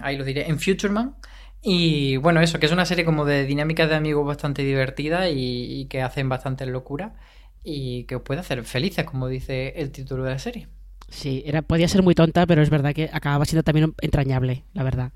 [0.03, 1.17] ahí lo diré, en Futureman.
[1.63, 5.87] Y bueno, eso, que es una serie como de dinámicas de amigos bastante divertida y,
[5.87, 7.15] que hacen bastante locura
[7.63, 10.69] y que os puede hacer felices, como dice el título de la serie.
[11.09, 14.83] Sí, era, podía ser muy tonta, pero es verdad que acababa siendo también entrañable, la
[14.83, 15.13] verdad.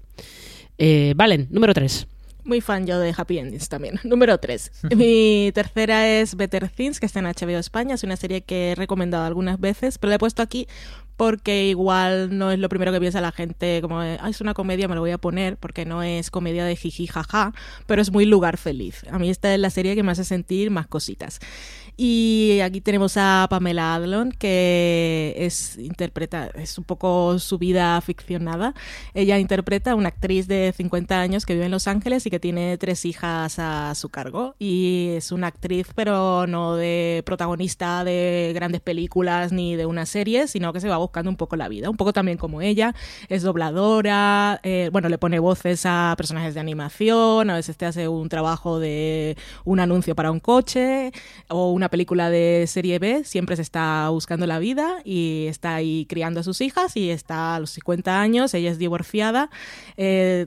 [0.79, 2.07] Eh, Valen, número 3.
[2.47, 3.99] Muy fan yo de Happy Endings también.
[4.05, 4.71] Número 3.
[4.97, 7.97] Mi tercera es Better Things, que está en HBO España.
[7.97, 10.69] Es una serie que he recomendado algunas veces, pero la he puesto aquí
[11.17, 14.95] porque igual no es lo primero que piensa la gente, como es una comedia, me
[14.95, 17.53] lo voy a poner, porque no es comedia de jiji jaja,
[17.87, 19.05] pero es muy lugar feliz.
[19.11, 21.41] A mí esta es la serie que me hace sentir más cositas.
[21.99, 28.75] Y aquí tenemos a Pamela Adlon, que es interpreta, es un poco su vida ficcionada.
[29.15, 32.39] Ella interpreta a una actriz de 50 años que vive en Los Ángeles y que
[32.39, 34.55] tiene tres hijas a su cargo.
[34.59, 40.49] Y es una actriz, pero no de protagonista de grandes películas ni de una serie,
[40.49, 41.91] sino que se va buscando un poco la vida.
[41.91, 42.95] Un poco también como ella.
[43.29, 48.09] Es dobladora, eh, bueno, le pone voces a personajes de animación, a veces te hace
[48.09, 51.13] un trabajo de un anuncio para un coche
[51.49, 56.07] o una película de serie B, siempre se está buscando la vida y está ahí
[56.09, 59.51] criando a sus hijas y está a los 50 años, ella es divorciada.
[59.97, 60.47] Eh,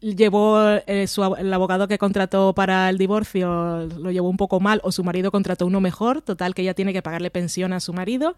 [0.00, 4.80] llevó eh, su, el abogado que contrató para el divorcio lo llevó un poco mal
[4.84, 7.92] o su marido contrató uno mejor, total que ella tiene que pagarle pensión a su
[7.92, 8.34] marido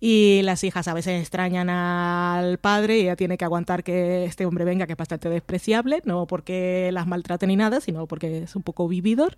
[0.00, 4.46] y las hijas a veces extrañan al padre y ella tiene que aguantar que este
[4.46, 8.56] hombre venga que es bastante despreciable, no porque las maltrate ni nada, sino porque es
[8.56, 9.36] un poco vividor.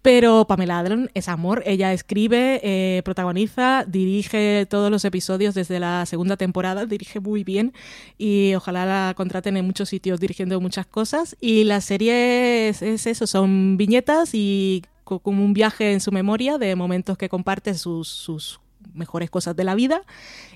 [0.00, 6.06] Pero Pamela Adlon es amor, ella escribe, eh, protagoniza, dirige todos los episodios desde la
[6.06, 7.72] segunda temporada, dirige muy bien
[8.16, 11.36] y ojalá la contraten en muchos sitios dirigiendo muchas cosas.
[11.40, 16.76] Y la serie es, eso, son viñetas y como un viaje en su memoria de
[16.76, 18.60] momentos que comparte sus, sus
[18.92, 20.02] mejores cosas de la vida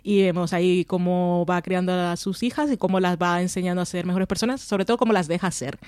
[0.02, 3.86] y vemos ahí cómo va creando a sus hijas y cómo las va enseñando a
[3.86, 5.78] ser mejores personas, sobre todo cómo las deja ser.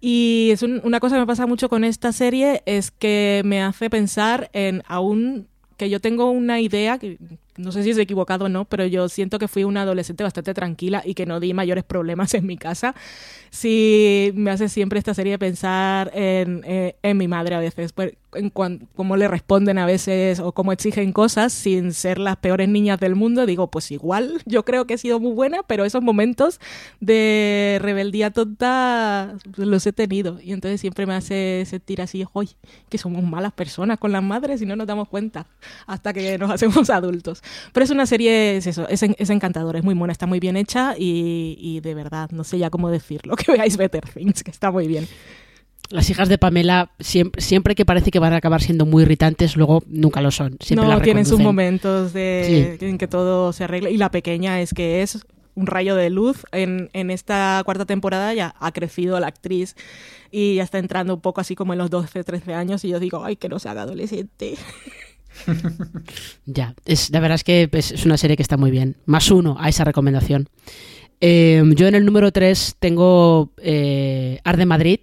[0.00, 3.90] Y es una cosa que me pasa mucho con esta serie es que me hace
[3.90, 7.18] pensar en aún que yo tengo una idea, que
[7.58, 10.54] no sé si es equivocado o no, pero yo siento que fui una adolescente bastante
[10.54, 12.94] tranquila y que no di mayores problemas en mi casa.
[13.50, 17.92] Sí, me hace siempre esta serie pensar en, eh, en mi madre a veces,
[18.34, 23.00] en cómo le responden a veces o cómo exigen cosas sin ser las peores niñas
[23.00, 23.46] del mundo.
[23.46, 26.60] Digo, pues igual yo creo que he sido muy buena, pero esos momentos
[27.00, 30.40] de rebeldía tonta los he tenido.
[30.42, 32.50] Y entonces siempre me hace sentir así, hoy
[32.88, 35.46] que somos malas personas con las madres y no nos damos cuenta
[35.86, 37.42] hasta que nos hacemos adultos.
[37.72, 40.94] Pero es una serie, es eso, es, es es muy buena, está muy bien hecha
[40.98, 44.70] y, y, de verdad, no sé ya cómo decirlo, que veáis Better Things, que está
[44.70, 45.06] muy bien.
[45.90, 49.56] Las hijas de Pamela, siempre, siempre que parece que van a acabar siendo muy irritantes,
[49.56, 50.56] luego nunca lo son.
[50.60, 52.86] Siempre no, tienen sus momentos de, sí.
[52.86, 53.88] en que todo se arregla.
[53.90, 56.44] Y la pequeña es que es un rayo de luz.
[56.52, 59.76] En, en, esta cuarta temporada ya ha crecido la actriz
[60.30, 63.00] y ya está entrando un poco así como en los 12, 13 años y yo
[63.00, 64.56] digo, ay, que no se haga adolescente.
[66.46, 68.96] ya, es, la verdad es que es una serie que está muy bien.
[69.06, 70.48] Más uno a esa recomendación.
[71.20, 75.00] Eh, yo en el número 3 tengo eh, Arde Madrid,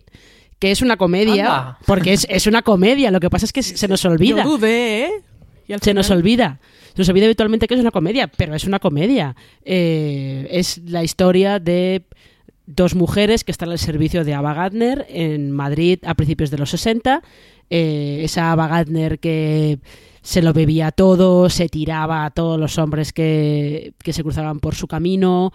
[0.60, 1.80] que es una comedia, Anda.
[1.86, 4.44] porque es, es, una comedia, lo que pasa es que se nos olvida.
[4.44, 5.12] Yo dudé, ¿eh?
[5.68, 5.96] se final...
[5.96, 6.60] nos olvida.
[6.94, 9.36] Se nos olvida habitualmente que es una comedia, pero es una comedia.
[9.64, 12.06] Eh, es la historia de
[12.66, 16.70] dos mujeres que están al servicio de Ava Gardner en Madrid a principios de los
[16.70, 17.22] 60.
[17.70, 19.80] Eh, esa Ava Gardner que
[20.22, 24.74] se lo bebía todo, se tiraba a todos los hombres que, que se cruzaban por
[24.74, 25.54] su camino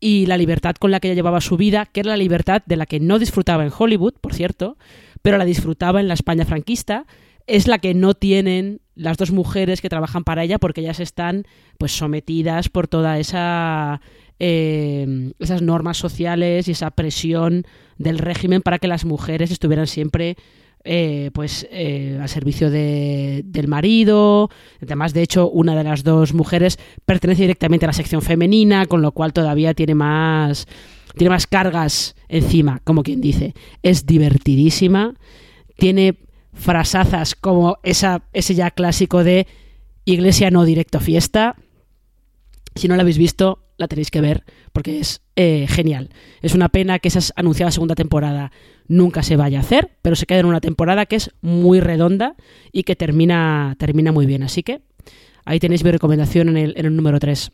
[0.00, 2.76] y la libertad con la que ella llevaba su vida, que era la libertad de
[2.76, 4.76] la que no disfrutaba en Hollywood, por cierto,
[5.22, 7.06] pero la disfrutaba en la España franquista,
[7.46, 11.44] es la que no tienen las dos mujeres que trabajan para ella porque ellas están
[11.78, 14.00] pues sometidas por toda esa
[14.38, 17.64] eh, esas normas sociales y esa presión
[17.96, 20.36] del régimen para que las mujeres estuvieran siempre
[20.84, 24.50] eh, pues eh, al servicio de, del marido.
[24.82, 29.02] Además, de hecho, una de las dos mujeres pertenece directamente a la sección femenina, con
[29.02, 30.66] lo cual todavía tiene más
[31.16, 33.54] tiene más cargas encima, como quien dice.
[33.82, 35.14] Es divertidísima,
[35.76, 36.16] tiene
[36.52, 39.46] frasazas como esa, ese ya clásico de
[40.04, 41.56] iglesia no directo fiesta.
[42.74, 46.10] Si no la habéis visto, la tenéis que ver porque es eh, genial.
[46.40, 48.52] Es una pena que esa anunciada segunda temporada
[48.88, 52.34] nunca se vaya a hacer, pero se queda en una temporada que es muy redonda
[52.72, 54.42] y que termina, termina muy bien.
[54.42, 54.82] Así que
[55.44, 57.52] ahí tenéis mi recomendación en el, en el número 3.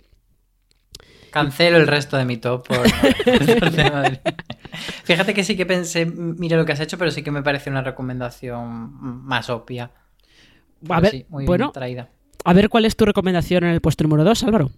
[1.30, 2.68] Cancelo el resto de mi top.
[2.68, 2.89] Por...
[5.05, 7.70] Fíjate que sí que pensé, mira lo que has hecho, pero sí que me parece
[7.70, 8.93] una recomendación
[9.24, 9.91] más obvia.
[10.89, 12.09] A ver, sí, muy bueno, traída.
[12.45, 14.70] A ver cuál es tu recomendación en el puesto número 2, Álvaro.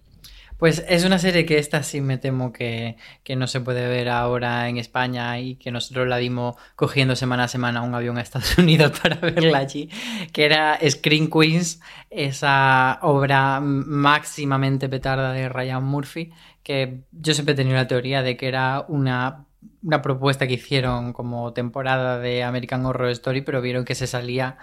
[0.57, 4.09] Pues es una serie que esta sí me temo que, que, no se puede ver
[4.09, 8.21] ahora en España y que nosotros la dimos cogiendo semana a semana un avión a
[8.21, 9.89] Estados Unidos para verla allí,
[10.33, 11.79] que era Screen Queens,
[12.09, 16.31] esa obra máximamente petarda de Ryan Murphy,
[16.63, 19.47] que yo siempre he tenido la teoría de que era una
[19.83, 24.57] una propuesta que hicieron como temporada de American Horror Story, pero vieron que se salía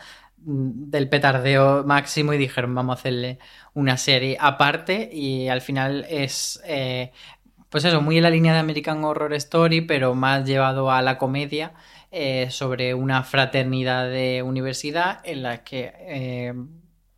[0.46, 3.38] del petardeo máximo y dijeron vamos a hacerle
[3.72, 7.12] una serie aparte y al final es eh,
[7.74, 11.18] pues eso, muy en la línea de American Horror Story, pero más llevado a la
[11.18, 11.72] comedia
[12.12, 16.54] eh, sobre una fraternidad de universidad en la que, eh,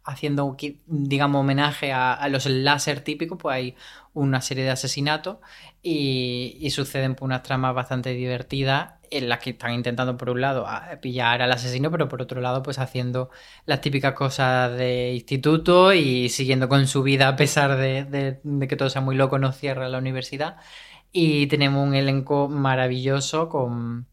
[0.02, 0.56] haciendo,
[0.86, 3.76] digamos, homenaje a, los láser típicos, pues hay
[4.14, 5.36] una serie de asesinatos
[5.82, 10.66] y, suceden por unas tramas bastante divertidas en las que están intentando, por un lado,
[11.00, 13.30] pillar al asesino, pero por otro lado, pues haciendo
[13.66, 18.90] las típicas cosas de instituto y siguiendo con su vida a pesar de, que todo
[18.90, 20.56] sea muy loco, no cierra la universidad.
[21.12, 24.06] Y tenemos un elenco maravilloso con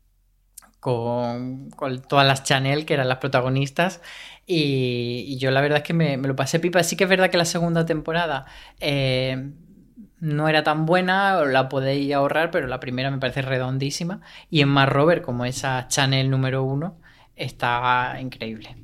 [0.84, 1.72] con,
[2.10, 4.02] todas las Chanel, que eran las protagonistas.
[4.46, 6.84] Y, yo la verdad es que me, lo pasé pipa.
[6.84, 8.46] Sí que es verdad que la segunda temporada
[8.82, 9.52] eh,
[10.24, 14.22] no era tan buena, la podéis ahorrar, pero la primera me parece redondísima.
[14.50, 16.96] Y en Mar Rover, como esa Chanel número uno,
[17.36, 18.78] está increíble.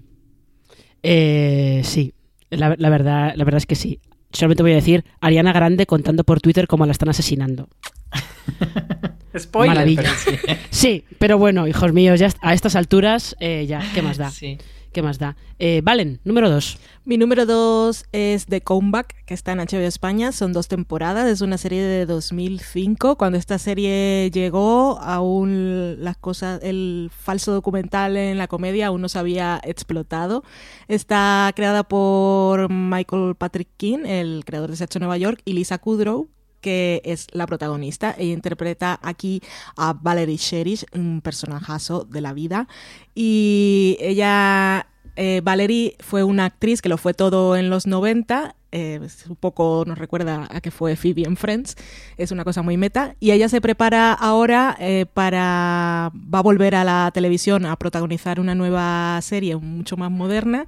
[1.02, 2.14] Eh, sí,
[2.50, 4.02] la, verdad, la verdad es que sí.
[4.34, 7.70] Solamente voy a decir Ariana Grande contando por Twitter cómo la están asesinando.
[9.38, 10.06] Spoiler,
[10.72, 11.06] sí.
[11.20, 14.30] pero bueno, hijos míos, ya a estas alturas, eh, ya, ¿qué más da?
[14.30, 14.58] Sí.
[14.92, 15.38] ¿Qué más da?
[15.60, 16.80] Eh, Valen, número dos.
[17.06, 20.32] Mi número dos es The Comeback, que está en HBO España.
[20.32, 21.28] Son dos temporadas.
[21.28, 23.16] Es una serie de 2005.
[23.16, 29.10] Cuando esta serie llegó, aún las cosas, el falso documental en la comedia aún no
[29.10, 30.44] se había explotado.
[30.88, 36.30] Está creada por Michael Patrick King, el creador de Sexo Nueva York, y Lisa Kudrow,
[36.62, 38.16] que es la protagonista.
[38.18, 39.42] Ella interpreta aquí
[39.78, 42.68] a Valerie Sherish, un personajazo de la vida.
[43.16, 44.88] Y ella
[45.20, 49.84] eh, Valerie fue una actriz que lo fue todo en los 90 eh, un poco
[49.88, 51.76] nos recuerda a que fue Phoebe en Friends,
[52.18, 56.76] es una cosa muy meta, y ella se prepara ahora eh, para, va a volver
[56.76, 60.68] a la televisión a protagonizar una nueva serie mucho más moderna,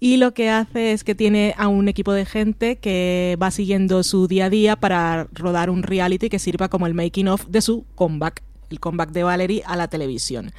[0.00, 4.02] y lo que hace es que tiene a un equipo de gente que va siguiendo
[4.02, 7.60] su día a día para rodar un reality que sirva como el making of de
[7.60, 8.42] su comeback
[8.72, 10.52] el comeback de Valerie a la televisión.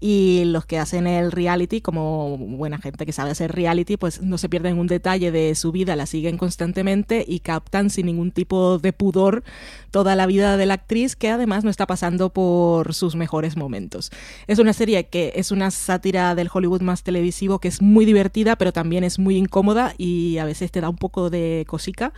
[0.00, 4.38] Y los que hacen el reality, como buena gente que sabe hacer reality, pues no
[4.38, 8.78] se pierden un detalle de su vida, la siguen constantemente y captan sin ningún tipo
[8.78, 9.42] de pudor
[9.90, 14.10] toda la vida de la actriz, que además no está pasando por sus mejores momentos.
[14.46, 18.56] Es una serie que es una sátira del Hollywood más televisivo, que es muy divertida,
[18.56, 22.12] pero también es muy incómoda y a veces te da un poco de cosica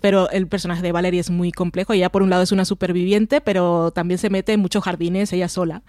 [0.00, 1.92] pero el personaje de Valerie es muy complejo.
[1.92, 5.48] Ella, por un lado, es una superviviente, pero también se mete en muchos jardines ella
[5.48, 5.82] sola.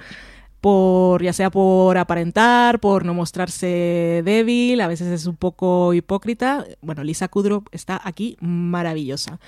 [0.61, 6.65] Por, ya sea por aparentar, por no mostrarse débil, a veces es un poco hipócrita.
[6.81, 9.39] Bueno, Lisa Kudrow está aquí maravillosa.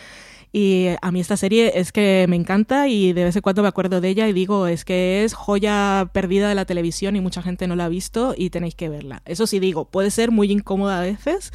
[0.53, 3.67] Y a mí esta serie es que me encanta y de vez en cuando me
[3.67, 7.41] acuerdo de ella y digo, es que es joya perdida de la televisión y mucha
[7.41, 9.21] gente no la ha visto y tenéis que verla.
[9.25, 11.51] Eso sí digo, puede ser muy incómoda a veces,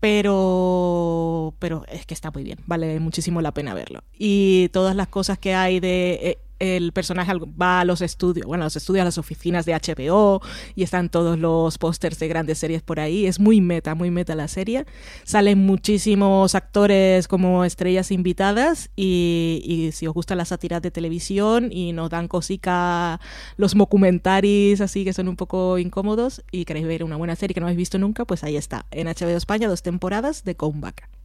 [0.00, 4.00] pero, pero es que está muy bien, vale muchísimo la pena verlo.
[4.18, 8.64] Y todas las cosas que hay de eh, el personaje va a los estudios, bueno,
[8.64, 10.42] a los estudios, a las oficinas de HBO
[10.74, 13.26] y están todos los pósters de grandes series por ahí.
[13.26, 14.86] Es muy meta, muy meta la serie.
[15.24, 21.92] Salen muchísimos actores como estrellas invitadas y, si os gusta la sátira de televisión y
[21.92, 23.20] nos dan cosica
[23.56, 27.60] los documentaris así que son un poco incómodos y queréis ver una buena serie que
[27.60, 28.84] no habéis visto nunca, pues ahí está.
[28.90, 31.15] En HBO España, dos temporadas de Comeback.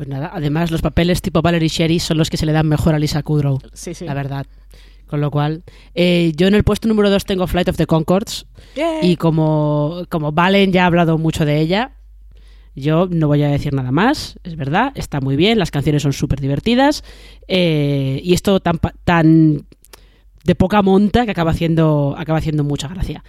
[0.00, 2.94] Pues nada, además los papeles tipo Valerie Sherry son los que se le dan mejor
[2.94, 3.58] a Lisa Kudrow.
[3.74, 4.06] Sí, sí.
[4.06, 4.46] La verdad.
[5.06, 5.62] Con lo cual,
[5.94, 8.46] eh, yo en el puesto número 2 tengo Flight of the Concords.
[9.02, 11.92] Y como, como Valen ya ha hablado mucho de ella,
[12.74, 16.14] yo no voy a decir nada más, es verdad, está muy bien, las canciones son
[16.14, 17.04] súper divertidas.
[17.46, 19.66] Eh, y esto tan, tan
[20.44, 23.22] de poca monta que acaba haciendo, acaba haciendo mucha gracia.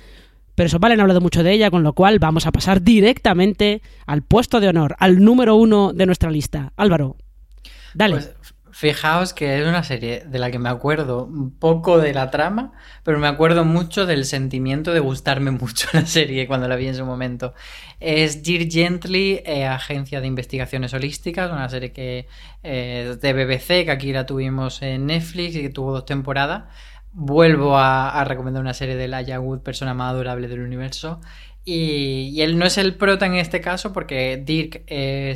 [0.61, 3.81] Pero eso vale, han hablado mucho de ella, con lo cual vamos a pasar directamente
[4.05, 6.71] al puesto de honor, al número uno de nuestra lista.
[6.77, 7.17] Álvaro,
[7.95, 8.17] dale.
[8.17, 8.35] Pues,
[8.69, 12.73] fijaos que es una serie de la que me acuerdo un poco de la trama,
[13.03, 16.95] pero me acuerdo mucho del sentimiento de gustarme mucho la serie cuando la vi en
[16.95, 17.55] su momento.
[17.99, 22.27] Es Dear Gently, eh, Agencia de Investigaciones Holísticas, una serie que
[22.61, 26.65] eh, de BBC, que aquí la tuvimos en Netflix y que tuvo dos temporadas
[27.13, 31.21] vuelvo a, recomendar una serie de Laia Wood, persona más adorable del universo.
[31.65, 34.83] Y, él no es el prota en este caso porque Dirk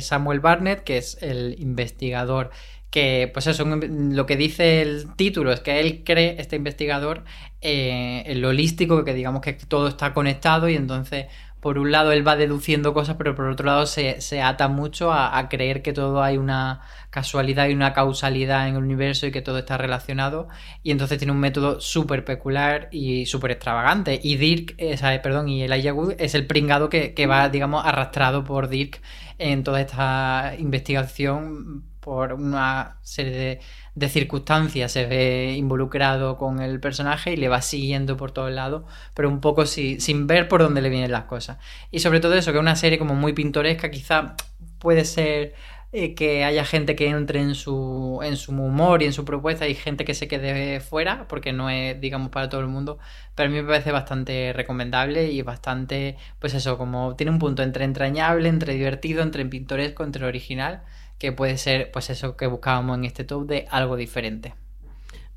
[0.02, 2.50] Samuel Barnett, que es el investigador
[2.90, 7.24] que, pues eso, lo que dice el título es que él cree, este investigador,
[7.60, 11.26] eh, en lo holístico, que digamos que todo está conectado y entonces
[11.66, 15.12] por un lado él va deduciendo cosas, pero por otro lado se, se ata mucho
[15.12, 19.42] a, creer que todo hay una casualidad y una causalidad en el universo y que
[19.42, 20.46] todo está relacionado.
[20.84, 24.20] Y entonces tiene un método súper peculiar y súper extravagante.
[24.22, 28.44] Y Dirk, esa, perdón, y Elijah Wood es el pringado que, que va, digamos, arrastrado
[28.44, 29.02] por Dirk
[29.38, 33.60] en toda esta investigación por una serie
[33.96, 38.84] de, circunstancias se ve involucrado con el personaje y le va siguiendo por todos lados,
[39.12, 41.58] pero un poco si, sin ver por dónde le vienen las cosas.
[41.90, 44.36] Y sobre todo eso, que es una serie como muy pintoresca, quizá
[44.78, 45.54] puede ser
[45.90, 49.66] eh, que haya gente que entre en su, en su humor y en su propuesta
[49.66, 53.00] y gente que se quede fuera, porque no es, digamos, para todo el mundo,
[53.34, 57.64] pero a mí me parece bastante recomendable y bastante, pues eso, como tiene un punto
[57.64, 60.82] entre entrañable, entre divertido, entre pintoresco, entre original
[61.18, 64.54] que puede ser pues eso que buscábamos en este top de algo diferente.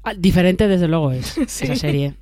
[0.04, 1.66] Ah, diferente desde luego es sí.
[1.66, 2.16] esa serie.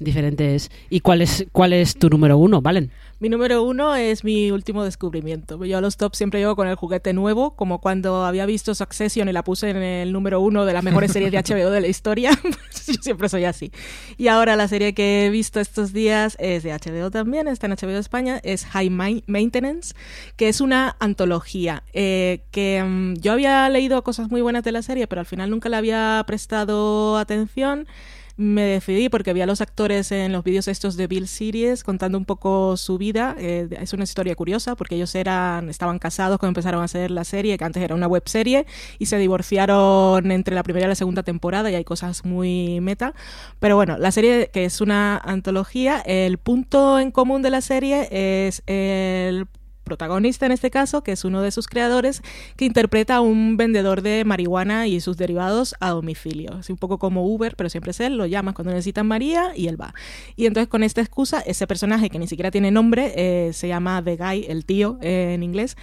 [0.00, 0.70] diferente es.
[0.90, 2.90] ¿Y cuál es, cuál es tu número uno, Valen?
[3.20, 5.64] Mi número uno es mi último descubrimiento.
[5.64, 9.28] Yo a los tops siempre llego con el juguete nuevo, como cuando había visto Succession
[9.28, 11.86] y la puse en el número uno de las mejores series de HBO de la
[11.86, 12.32] historia.
[12.86, 13.70] Yo siempre soy así.
[14.16, 17.72] Y ahora la serie que he visto estos días es de HBO también, está en
[17.72, 19.94] HBO España, es High Maintenance,
[20.36, 21.84] que es una antología.
[21.92, 25.50] Eh, que um, yo había leído cosas muy buenas de la serie, pero al final
[25.50, 27.86] nunca le había prestado atención
[28.36, 32.18] me decidí porque vi a los actores en los vídeos estos de Bill Series contando
[32.18, 33.36] un poco su vida.
[33.38, 37.24] Eh, es una historia curiosa porque ellos eran, estaban casados cuando empezaron a hacer la
[37.24, 38.66] serie, que antes era una web serie,
[38.98, 43.14] y se divorciaron entre la primera y la segunda temporada y hay cosas muy meta.
[43.60, 48.08] Pero bueno, la serie que es una antología, el punto en común de la serie
[48.10, 49.46] es el
[49.84, 52.22] protagonista en este caso, que es uno de sus creadores,
[52.56, 56.58] que interpreta a un vendedor de marihuana y sus derivados a domicilio.
[56.58, 59.68] Es un poco como Uber, pero siempre es él, lo llaman cuando necesitan María y
[59.68, 59.94] él va.
[60.36, 64.02] Y entonces con esta excusa, ese personaje que ni siquiera tiene nombre, eh, se llama
[64.02, 65.76] The Guy, el tío eh, en inglés,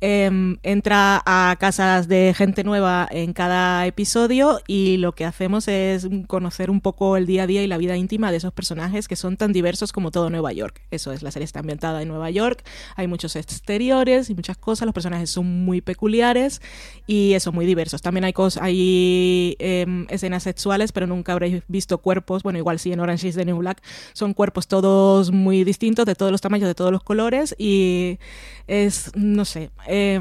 [0.00, 0.30] eh,
[0.62, 6.70] entra a casas de gente nueva en cada episodio y lo que hacemos es conocer
[6.70, 9.36] un poco el día a día y la vida íntima de esos personajes que son
[9.36, 10.82] tan diversos como todo Nueva York.
[10.90, 12.62] Eso es, la serie está ambientada en Nueva York,
[12.96, 14.86] hay muchos exteriores y muchas cosas.
[14.86, 16.60] Los personajes son muy peculiares
[17.06, 18.02] y eso, muy diversos.
[18.02, 22.42] También hay, cosas, hay eh, escenas sexuales, pero nunca habréis visto cuerpos.
[22.42, 23.82] Bueno, igual sí en Orange is the New Black.
[24.12, 28.18] Son cuerpos todos muy distintos, de todos los tamaños, de todos los colores y
[28.66, 30.20] es, no sé, eh,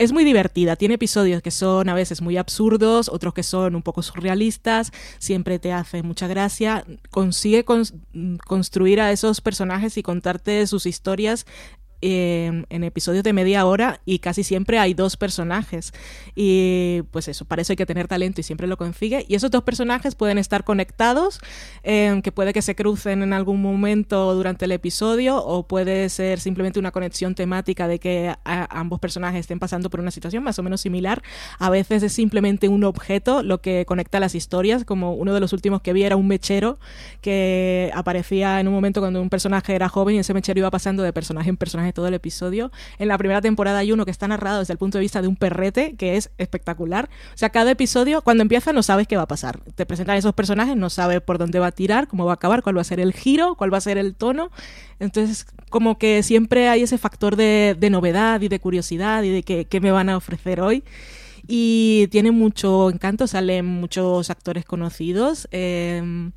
[0.00, 0.76] es muy divertida.
[0.76, 4.92] Tiene episodios que son a veces muy absurdos, otros que son un poco surrealistas.
[5.18, 6.86] Siempre te hace mucha gracia.
[7.10, 7.82] Consigue con,
[8.46, 11.44] construir a esos personajes y contarte sus historias
[12.02, 15.92] eh, en episodios de media hora y casi siempre hay dos personajes.
[16.34, 19.24] Y pues eso, para eso hay que tener talento y siempre lo consigue.
[19.28, 21.40] Y esos dos personajes pueden estar conectados,
[21.82, 26.40] eh, que puede que se crucen en algún momento durante el episodio o puede ser
[26.40, 30.62] simplemente una conexión temática de que ambos personajes estén pasando por una situación más o
[30.62, 31.22] menos similar.
[31.58, 35.52] A veces es simplemente un objeto lo que conecta las historias, como uno de los
[35.52, 36.78] últimos que vi era un mechero
[37.20, 41.02] que aparecía en un momento cuando un personaje era joven y ese mechero iba pasando
[41.02, 42.70] de personaje en personaje todo el episodio.
[42.98, 45.28] En la primera temporada hay uno que está narrado desde el punto de vista de
[45.28, 47.08] un perrete, que es espectacular.
[47.34, 49.60] O sea, cada episodio, cuando empieza, no sabes qué va a pasar.
[49.74, 52.62] Te presentan esos personajes, no sabes por dónde va a tirar, cómo va a acabar,
[52.62, 54.50] cuál va a ser el giro, cuál va a ser el tono.
[54.98, 59.64] Entonces, como que siempre hay ese factor de, novedad y de curiosidad y de qué,
[59.64, 60.84] qué me van a ofrecer hoy
[61.52, 65.48] y tiene mucho encanto, salen muchos actores conocidos.
[65.50, 66.30] Eh,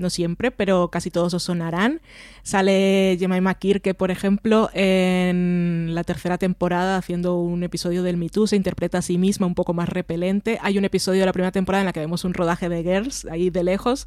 [0.00, 2.00] no siempre, pero casi todos os sonarán.
[2.42, 8.46] Sale Jemima Kirke, por ejemplo, en la tercera temporada haciendo un episodio del Me Too,
[8.46, 10.58] se interpreta a sí misma un poco más repelente.
[10.62, 13.26] Hay un episodio de la primera temporada en la que vemos un rodaje de Girls,
[13.26, 14.06] ahí de lejos,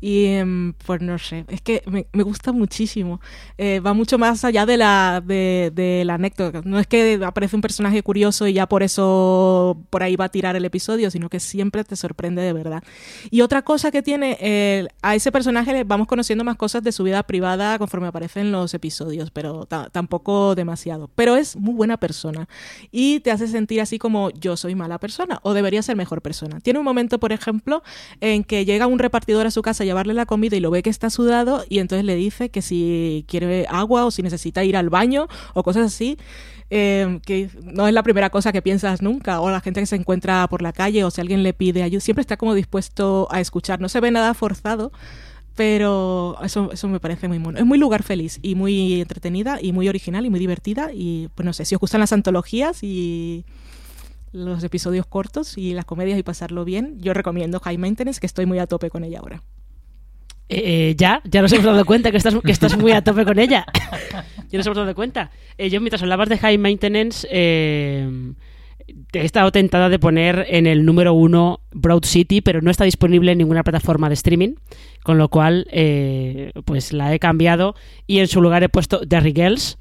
[0.00, 0.38] y
[0.86, 3.20] pues no sé, es que me, me gusta muchísimo.
[3.58, 6.62] Eh, va mucho más allá de la, de, de, la anécdota.
[6.64, 10.28] No es que aparece un personaje curioso y ya por eso por ahí va a
[10.30, 12.82] tirar el episodio, sino que siempre te sorprende de verdad.
[13.30, 16.92] Y otra cosa que tiene, eh, a ese personaje le vamos conociendo más cosas de
[16.92, 21.10] su vida privada conforme aparecen los episodios, pero tampoco demasiado.
[21.14, 22.48] Pero es muy buena persona
[22.90, 26.60] y te hace sentir así como yo soy mala persona o debería ser mejor persona.
[26.60, 27.82] Tiene un momento, por ejemplo,
[28.20, 30.82] en que llega un repartidor a su casa a llevarle la comida y lo ve
[30.82, 34.76] que está sudado y entonces le dice que si quiere agua o si necesita ir
[34.76, 36.16] al baño o cosas así.
[36.72, 39.96] Eh, que no es la primera cosa que piensas nunca, o la gente que se
[39.96, 43.40] encuentra por la calle, o si alguien le pide ayuda, siempre está como dispuesto a
[43.40, 44.92] escuchar, no se ve nada forzado,
[45.56, 47.58] pero eso, eso me parece muy bueno.
[47.58, 51.44] Es muy lugar feliz y muy entretenida y muy original y muy divertida, y pues
[51.44, 53.44] no sé, si os gustan las antologías y
[54.32, 58.46] los episodios cortos y las comedias y pasarlo bien, yo recomiendo High Maintenance, que estoy
[58.46, 59.42] muy a tope con ella ahora.
[60.52, 63.64] Eh, ya, ya nos hemos dado cuenta que estás, muy a tope con ella.
[64.50, 65.30] ya nos hemos dado cuenta.
[65.56, 68.34] Eh, yo mientras hablabas de High Maintenance, eh,
[69.12, 73.32] he estado tentada de poner en el número uno Broad City, pero no está disponible
[73.32, 74.54] en ninguna plataforma de streaming,
[75.02, 77.74] con lo cual eh, pues la he cambiado
[78.06, 79.78] y en su lugar he puesto Derry Girls,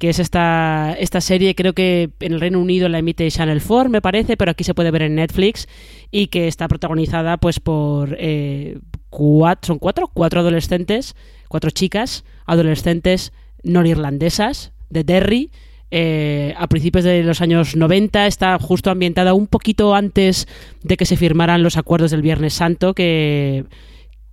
[0.00, 3.90] que es esta, esta serie, creo que en el Reino Unido la emite Channel 4,
[3.90, 5.68] me parece, pero aquí se puede ver en Netflix
[6.10, 8.78] y que está protagonizada pues por eh,
[9.10, 11.14] cuatro, son cuatro, cuatro adolescentes,
[11.48, 15.50] cuatro chicas adolescentes norirlandesas de Derry,
[15.90, 20.48] eh, a principios de los años 90, está justo ambientada un poquito antes
[20.82, 23.66] de que se firmaran los acuerdos del Viernes Santo que,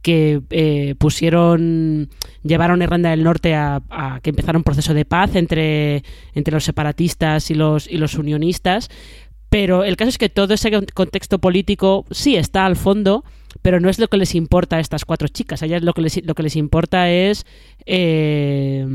[0.07, 2.07] que eh, pusieron,
[2.41, 6.01] llevaron Irlanda del Norte a, a, que empezara un proceso de paz entre,
[6.33, 8.89] entre los separatistas y los, y los unionistas.
[9.49, 13.25] Pero el caso es que todo ese contexto político sí está al fondo,
[13.61, 15.61] pero no es lo que les importa a estas cuatro chicas.
[15.61, 17.45] A ellas lo que les, lo que les importa es
[17.85, 18.85] eh,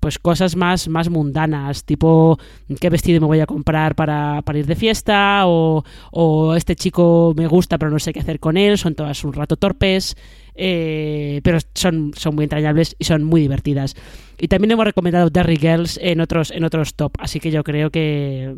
[0.00, 2.38] pues cosas más, más mundanas, tipo
[2.80, 7.32] qué vestido me voy a comprar para, para ir de fiesta, o, o, este chico
[7.36, 10.16] me gusta pero no sé qué hacer con él, son todas un rato torpes.
[10.60, 13.94] Eh, pero son, son muy entrañables y son muy divertidas.
[14.40, 17.90] Y también hemos recomendado Derry Girls en otros, en otros top, así que yo creo
[17.90, 18.54] que,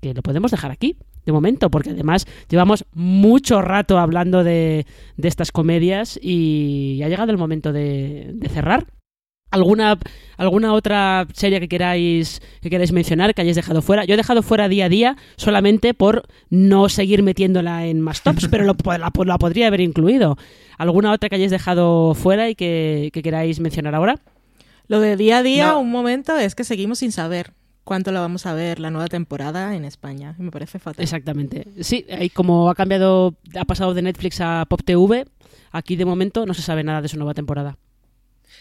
[0.00, 4.84] que, lo podemos dejar aquí, de momento, porque además llevamos mucho rato hablando de,
[5.16, 8.86] de estas comedias y ha llegado el momento de, de cerrar.
[9.54, 9.98] ¿Alguna,
[10.36, 14.04] ¿Alguna otra serie que queráis, que queráis mencionar, que hayáis dejado fuera?
[14.04, 18.48] Yo he dejado fuera día a día solamente por no seguir metiéndola en más tops,
[18.50, 20.36] pero lo, la, la, podría haber incluido.
[20.76, 24.18] ¿Alguna otra que hayáis dejado fuera y que, que queráis mencionar ahora?
[24.88, 25.80] Lo de día a día, no.
[25.80, 27.52] un momento, es que seguimos sin saber
[27.84, 30.34] cuánto la vamos a ver la nueva temporada en España.
[30.38, 31.02] Me parece fatal.
[31.02, 31.66] Exactamente.
[31.80, 35.26] Sí, y como ha cambiado, ha pasado de Netflix a Pop TV,
[35.70, 37.78] aquí de momento no se sabe nada de su nueva temporada.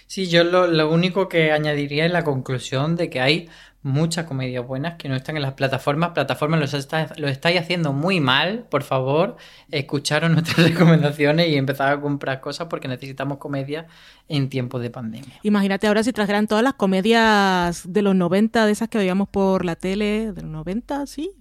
[0.07, 3.49] Sí, yo lo, lo, único que añadiría es la conclusión de que hay
[3.83, 6.11] muchas comedias buenas que no están en las plataformas.
[6.11, 8.65] Plataformas los, está, los estáis haciendo muy mal.
[8.69, 9.35] Por favor,
[9.69, 13.87] escucharos nuestras recomendaciones y empezar a comprar cosas porque necesitamos comedia
[14.29, 15.39] en tiempos de pandemia.
[15.43, 19.65] Imagínate ahora si trajeran todas las comedias de los 90, de esas que veíamos por
[19.65, 21.31] la tele, de los 90, sí,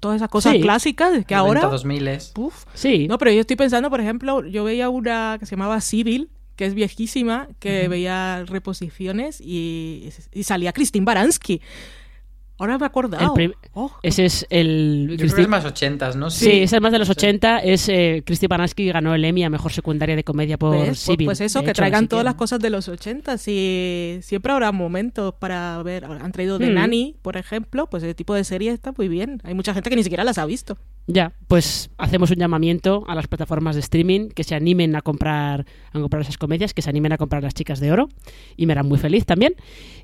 [0.00, 0.60] todas esas cosas sí.
[0.60, 2.32] clásicas que 90, ahora 2000 es.
[2.36, 2.64] Uf.
[2.74, 3.06] Sí.
[3.06, 6.66] No, pero yo estoy pensando, por ejemplo, yo veía una que se llamaba Civil, que
[6.66, 7.88] es viejísima, que uh -huh.
[7.88, 11.60] veía reposiciones y, y salía Christine Baranski.
[12.58, 13.34] Ahora me he acordado.
[13.72, 15.08] Oh, ese es el.
[15.10, 16.30] Yo creo que es más ochentas, ¿no?
[16.30, 17.58] Sí, sí, ese es más de los 80.
[17.58, 21.00] Es eh, Christy Baranski ganó el Emmy a mejor secundaria de comedia por ¿Ves?
[21.00, 21.26] Civil.
[21.26, 22.26] Pues, pues eso, que hecho, traigan todas que...
[22.26, 26.04] las cosas de los 80 y siempre habrá momentos para ver.
[26.04, 26.74] Han traído de mm.
[26.74, 29.40] Nani, por ejemplo, pues ese tipo de serie está muy bien.
[29.44, 30.78] Hay mucha gente que ni siquiera las ha visto.
[31.06, 35.66] Ya, pues hacemos un llamamiento a las plataformas de streaming que se animen a comprar,
[35.92, 38.08] a comprar esas comedias, que se animen a comprar las chicas de oro
[38.56, 39.54] y me harán muy feliz también.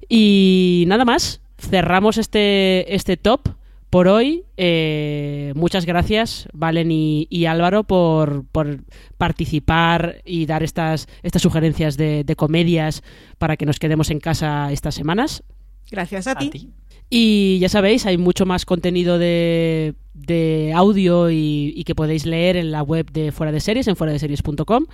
[0.08, 3.48] Y nada más, cerramos este, este top
[3.90, 4.44] por hoy.
[4.56, 8.80] Eh, muchas gracias, Valen y, y Álvaro, por, por,
[9.16, 13.02] participar y dar estas, estas sugerencias de, de, comedias
[13.38, 15.42] para que nos quedemos en casa estas semanas.
[15.90, 16.50] Gracias a, a ti.
[16.50, 16.70] ti.
[17.10, 22.56] Y ya sabéis, hay mucho más contenido de, de audio y, y, que podéis leer
[22.56, 24.86] en la web de Fuera de Series, en fuera de series.com.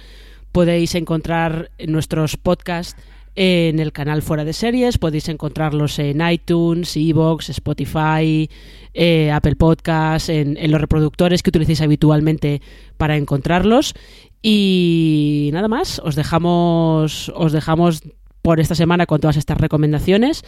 [0.52, 2.96] Podéis encontrar nuestros podcasts
[3.36, 4.98] en el canal Fuera de Series.
[4.98, 8.48] Podéis encontrarlos en iTunes, Evox, Spotify,
[8.92, 12.62] eh, Apple Podcasts, en, en, los reproductores que utilicéis habitualmente
[12.96, 13.94] para encontrarlos.
[14.42, 18.02] Y nada más, os dejamos, os dejamos
[18.42, 20.44] por esta semana con todas estas recomendaciones.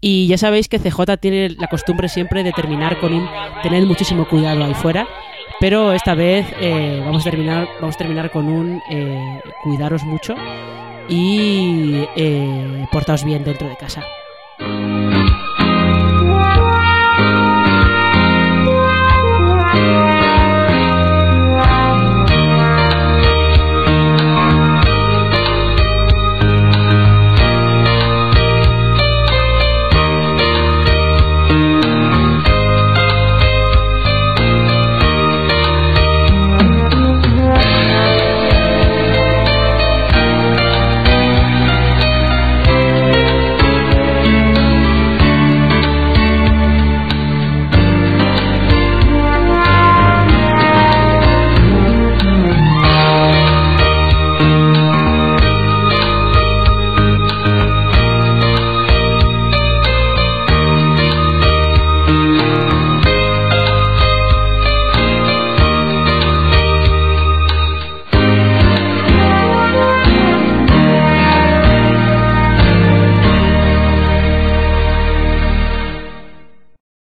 [0.00, 3.26] Y ya sabéis que CJ tiene la costumbre siempre de terminar con un
[3.62, 5.08] tener muchísimo cuidado ahí fuera.
[5.60, 10.36] Pero esta vez eh, vamos, a terminar, vamos a terminar con un eh, cuidaros mucho
[11.08, 14.02] y eh, portaos bien dentro de casa.